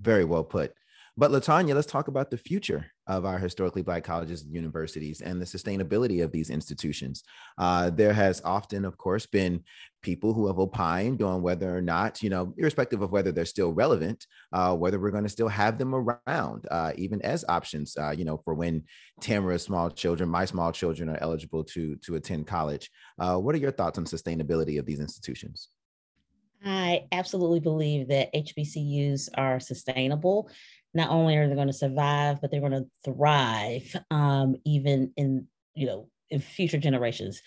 Very 0.00 0.24
well 0.24 0.42
put. 0.42 0.74
But 1.16 1.30
Latanya, 1.30 1.76
let's 1.76 1.86
talk 1.86 2.08
about 2.08 2.28
the 2.28 2.36
future 2.36 2.90
of 3.10 3.24
our 3.24 3.38
historically 3.38 3.82
Black 3.82 4.04
colleges 4.04 4.42
and 4.44 4.54
universities 4.54 5.20
and 5.20 5.40
the 5.40 5.44
sustainability 5.44 6.22
of 6.22 6.30
these 6.30 6.48
institutions. 6.48 7.24
Uh, 7.58 7.90
there 7.90 8.12
has 8.12 8.40
often, 8.44 8.84
of 8.84 8.96
course, 8.96 9.26
been 9.26 9.64
people 10.00 10.32
who 10.32 10.46
have 10.46 10.60
opined 10.60 11.20
on 11.20 11.42
whether 11.42 11.76
or 11.76 11.82
not, 11.82 12.22
you 12.22 12.30
know, 12.30 12.54
irrespective 12.56 13.02
of 13.02 13.10
whether 13.10 13.32
they're 13.32 13.44
still 13.44 13.72
relevant, 13.72 14.26
uh, 14.52 14.76
whether 14.76 15.00
we're 15.00 15.10
going 15.10 15.24
to 15.24 15.28
still 15.28 15.48
have 15.48 15.76
them 15.76 15.92
around, 15.92 16.68
uh, 16.70 16.92
even 16.94 17.20
as 17.22 17.44
options, 17.48 17.96
uh, 17.96 18.12
you 18.12 18.24
know, 18.24 18.40
for 18.44 18.54
when 18.54 18.84
Tamara's 19.20 19.64
small 19.64 19.90
children, 19.90 20.28
my 20.28 20.44
small 20.44 20.70
children 20.70 21.08
are 21.08 21.18
eligible 21.20 21.64
to, 21.64 21.96
to 21.96 22.14
attend 22.14 22.46
college. 22.46 22.92
Uh, 23.18 23.36
what 23.38 23.56
are 23.56 23.58
your 23.58 23.72
thoughts 23.72 23.98
on 23.98 24.04
sustainability 24.04 24.78
of 24.78 24.86
these 24.86 25.00
institutions? 25.00 25.68
I 26.64 27.06
absolutely 27.10 27.60
believe 27.60 28.08
that 28.08 28.32
HBCUs 28.34 29.30
are 29.34 29.58
sustainable 29.60 30.50
not 30.94 31.10
only 31.10 31.36
are 31.36 31.48
they 31.48 31.54
going 31.54 31.66
to 31.66 31.72
survive, 31.72 32.40
but 32.40 32.50
they're 32.50 32.60
going 32.60 32.72
to 32.72 32.86
thrive 33.04 33.94
um, 34.10 34.56
even 34.64 35.12
in, 35.16 35.46
you 35.74 35.86
know, 35.86 36.08
in 36.30 36.40
future 36.40 36.78
generations. 36.78 37.42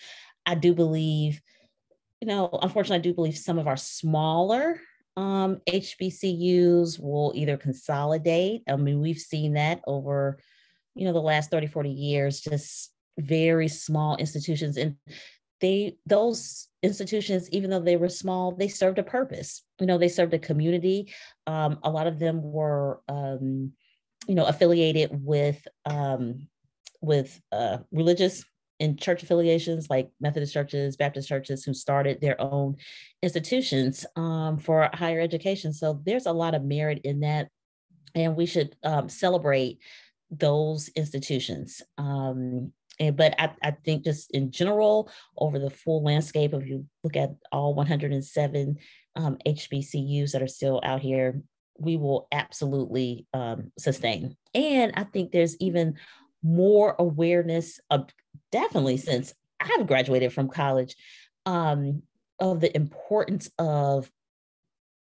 I 0.46 0.54
do 0.54 0.74
believe, 0.74 1.40
you 2.20 2.28
know, 2.28 2.48
unfortunately, 2.62 2.98
I 2.98 3.10
do 3.10 3.14
believe 3.14 3.36
some 3.36 3.58
of 3.58 3.66
our 3.66 3.76
smaller 3.76 4.80
um, 5.16 5.60
HBCUs 5.68 7.00
will 7.00 7.32
either 7.34 7.56
consolidate. 7.56 8.62
I 8.68 8.76
mean, 8.76 9.00
we've 9.00 9.18
seen 9.18 9.54
that 9.54 9.80
over, 9.86 10.38
you 10.94 11.04
know, 11.04 11.12
the 11.12 11.20
last 11.20 11.50
30, 11.50 11.68
40 11.68 11.90
years, 11.90 12.40
just 12.40 12.92
very 13.18 13.68
small 13.68 14.16
institutions. 14.16 14.76
And 14.76 14.96
they 15.60 15.96
those 16.06 16.68
institutions 16.82 17.48
even 17.50 17.70
though 17.70 17.80
they 17.80 17.96
were 17.96 18.08
small 18.08 18.52
they 18.52 18.68
served 18.68 18.98
a 18.98 19.02
purpose. 19.02 19.62
You 19.80 19.86
know 19.86 19.98
they 19.98 20.08
served 20.08 20.34
a 20.34 20.38
community. 20.38 21.12
Um, 21.46 21.78
a 21.82 21.90
lot 21.90 22.06
of 22.06 22.18
them 22.18 22.42
were 22.42 23.00
um, 23.08 23.72
you 24.26 24.34
know 24.34 24.46
affiliated 24.46 25.10
with 25.12 25.66
um, 25.84 26.48
with 27.00 27.40
uh, 27.52 27.78
religious 27.92 28.44
and 28.80 29.00
church 29.00 29.22
affiliations 29.22 29.88
like 29.88 30.10
methodist 30.20 30.52
churches 30.52 30.96
baptist 30.96 31.28
churches 31.28 31.62
who 31.62 31.72
started 31.72 32.20
their 32.20 32.40
own 32.40 32.76
institutions 33.22 34.04
um, 34.16 34.58
for 34.58 34.90
higher 34.92 35.20
education. 35.20 35.72
So 35.72 36.00
there's 36.04 36.26
a 36.26 36.32
lot 36.32 36.54
of 36.54 36.64
merit 36.64 37.00
in 37.04 37.20
that 37.20 37.48
and 38.14 38.36
we 38.36 38.46
should 38.46 38.76
um, 38.84 39.08
celebrate 39.08 39.78
those 40.30 40.88
institutions. 40.90 41.82
Um, 41.98 42.72
and, 43.00 43.16
but 43.16 43.34
I, 43.38 43.50
I 43.62 43.70
think 43.72 44.04
just 44.04 44.30
in 44.30 44.50
general, 44.50 45.10
over 45.36 45.58
the 45.58 45.70
full 45.70 46.02
landscape, 46.02 46.54
if 46.54 46.66
you 46.66 46.86
look 47.02 47.16
at 47.16 47.34
all 47.50 47.74
107 47.74 48.76
um, 49.16 49.38
HBCUs 49.46 50.32
that 50.32 50.42
are 50.42 50.48
still 50.48 50.80
out 50.84 51.00
here, 51.00 51.42
we 51.78 51.96
will 51.96 52.28
absolutely 52.30 53.26
um, 53.34 53.72
sustain. 53.78 54.36
And 54.54 54.92
I 54.96 55.04
think 55.04 55.32
there's 55.32 55.56
even 55.58 55.96
more 56.42 56.94
awareness 56.98 57.80
of 57.90 58.08
definitely 58.52 58.98
since 58.98 59.34
I've 59.60 59.86
graduated 59.86 60.32
from 60.32 60.48
college 60.48 60.94
um, 61.46 62.02
of 62.38 62.60
the 62.60 62.74
importance 62.76 63.50
of 63.58 64.10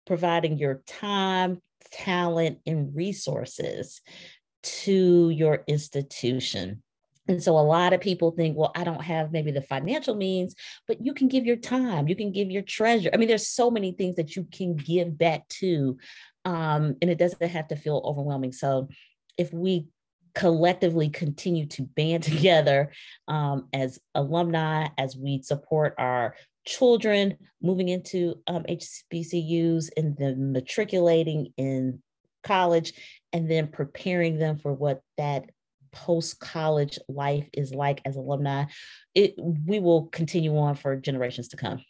providing 0.05 0.57
your 0.57 0.83
time, 0.85 1.61
talent, 1.91 2.59
and 2.65 2.95
resources 2.95 4.01
to 4.63 5.29
your 5.29 5.63
institution. 5.67 6.83
And 7.27 7.41
so 7.41 7.57
a 7.57 7.59
lot 7.59 7.93
of 7.93 8.01
people 8.01 8.31
think, 8.31 8.57
well, 8.57 8.71
I 8.75 8.83
don't 8.83 9.03
have 9.03 9.31
maybe 9.31 9.51
the 9.51 9.61
financial 9.61 10.15
means, 10.15 10.55
but 10.87 11.03
you 11.03 11.13
can 11.13 11.27
give 11.27 11.45
your 11.45 11.55
time, 11.55 12.07
you 12.07 12.15
can 12.15 12.31
give 12.31 12.51
your 12.51 12.63
treasure. 12.63 13.09
I 13.13 13.17
mean, 13.17 13.29
there's 13.29 13.47
so 13.47 13.71
many 13.71 13.93
things 13.93 14.17
that 14.17 14.35
you 14.35 14.45
can 14.51 14.75
give 14.75 15.17
back 15.17 15.47
to, 15.59 15.97
um, 16.45 16.95
and 17.01 17.09
it 17.09 17.17
doesn't 17.17 17.41
have 17.41 17.67
to 17.69 17.75
feel 17.75 18.01
overwhelming. 18.03 18.51
So 18.51 18.89
if 19.37 19.53
we 19.53 19.87
collectively 20.35 21.09
continue 21.09 21.65
to 21.67 21.83
band 21.83 22.23
together 22.23 22.91
um, 23.27 23.67
as 23.73 23.99
alumni, 24.15 24.87
as 24.97 25.15
we 25.15 25.41
support 25.41 25.95
our 25.97 26.35
children 26.65 27.37
moving 27.61 27.89
into 27.89 28.35
um, 28.47 28.63
HBCUs 28.63 29.89
and 29.97 30.15
then 30.17 30.51
matriculating 30.53 31.53
in 31.57 32.01
college 32.43 32.93
and 33.31 33.49
then 33.49 33.67
preparing 33.67 34.37
them 34.37 34.57
for 34.57 34.73
what 34.73 35.01
that 35.17 35.45
post 35.93 36.39
college 36.39 36.99
life 37.07 37.47
is 37.53 37.73
like 37.73 38.01
as 38.03 38.17
alumni, 38.17 38.65
it 39.15 39.35
we 39.37 39.79
will 39.79 40.07
continue 40.07 40.57
on 40.57 40.75
for 40.75 40.95
generations 40.97 41.47
to 41.49 41.57
come. 41.57 41.81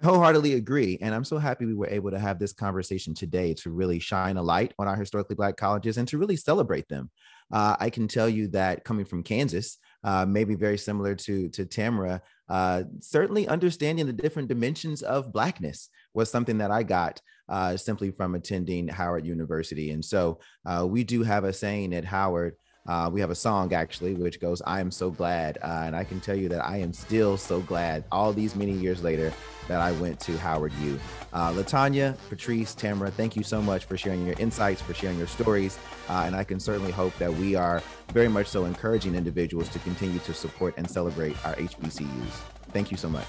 I 0.00 0.06
wholeheartedly 0.06 0.54
agree. 0.54 0.96
And 1.00 1.12
I'm 1.14 1.24
so 1.24 1.38
happy 1.38 1.66
we 1.66 1.74
were 1.74 1.88
able 1.88 2.12
to 2.12 2.18
have 2.18 2.38
this 2.38 2.52
conversation 2.52 3.14
today 3.14 3.52
to 3.54 3.70
really 3.70 3.98
shine 3.98 4.36
a 4.36 4.42
light 4.42 4.72
on 4.78 4.86
our 4.86 4.94
historically 4.94 5.34
Black 5.34 5.56
colleges 5.56 5.96
and 5.96 6.06
to 6.08 6.18
really 6.18 6.36
celebrate 6.36 6.88
them. 6.88 7.10
Uh, 7.50 7.76
I 7.80 7.90
can 7.90 8.06
tell 8.06 8.28
you 8.28 8.46
that 8.48 8.84
coming 8.84 9.04
from 9.04 9.22
Kansas, 9.22 9.78
uh, 10.04 10.24
maybe 10.24 10.54
very 10.54 10.78
similar 10.78 11.14
to, 11.16 11.48
to 11.48 11.64
Tamara, 11.64 12.22
uh, 12.48 12.84
certainly 13.00 13.48
understanding 13.48 14.06
the 14.06 14.12
different 14.12 14.48
dimensions 14.48 15.02
of 15.02 15.32
Blackness 15.32 15.88
was 16.14 16.30
something 16.30 16.58
that 16.58 16.70
I 16.70 16.82
got 16.82 17.20
uh, 17.48 17.76
simply 17.76 18.10
from 18.10 18.34
attending 18.34 18.86
Howard 18.86 19.26
University. 19.26 19.90
And 19.90 20.04
so 20.04 20.40
uh, 20.64 20.86
we 20.88 21.04
do 21.04 21.22
have 21.22 21.44
a 21.44 21.52
saying 21.52 21.94
at 21.94 22.04
Howard 22.04 22.54
uh, 22.88 23.08
we 23.12 23.20
have 23.20 23.30
a 23.30 23.34
song 23.34 23.72
actually 23.72 24.14
which 24.14 24.40
goes 24.40 24.60
i 24.62 24.80
am 24.80 24.90
so 24.90 25.10
glad 25.10 25.58
uh, 25.62 25.82
and 25.84 25.94
i 25.94 26.02
can 26.02 26.20
tell 26.20 26.34
you 26.34 26.48
that 26.48 26.64
i 26.64 26.76
am 26.76 26.92
still 26.92 27.36
so 27.36 27.60
glad 27.60 28.02
all 28.10 28.32
these 28.32 28.56
many 28.56 28.72
years 28.72 29.02
later 29.02 29.32
that 29.68 29.80
i 29.80 29.92
went 29.92 30.18
to 30.18 30.36
howard 30.38 30.72
u. 30.82 30.98
Uh, 31.32 31.52
latanya 31.52 32.16
patrice 32.28 32.74
tamara 32.74 33.10
thank 33.10 33.36
you 33.36 33.42
so 33.42 33.62
much 33.62 33.84
for 33.84 33.96
sharing 33.96 34.26
your 34.26 34.36
insights 34.38 34.80
for 34.80 34.94
sharing 34.94 35.18
your 35.18 35.26
stories 35.26 35.78
uh, 36.08 36.24
and 36.26 36.34
i 36.34 36.42
can 36.42 36.58
certainly 36.58 36.90
hope 36.90 37.16
that 37.18 37.32
we 37.32 37.54
are 37.54 37.82
very 38.12 38.28
much 38.28 38.46
so 38.46 38.64
encouraging 38.64 39.14
individuals 39.14 39.68
to 39.68 39.78
continue 39.80 40.18
to 40.20 40.32
support 40.32 40.74
and 40.78 40.90
celebrate 40.90 41.36
our 41.46 41.54
hbcus 41.56 42.32
thank 42.72 42.90
you 42.90 42.96
so 42.96 43.08
much. 43.08 43.26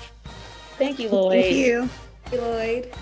Thank 0.77 0.99
you 0.99 1.09
lloyd. 1.09 1.43
Thank 1.43 1.55
you, 1.55 1.89
thank 2.25 2.33
you 2.33 2.41
lloyd 2.41 2.95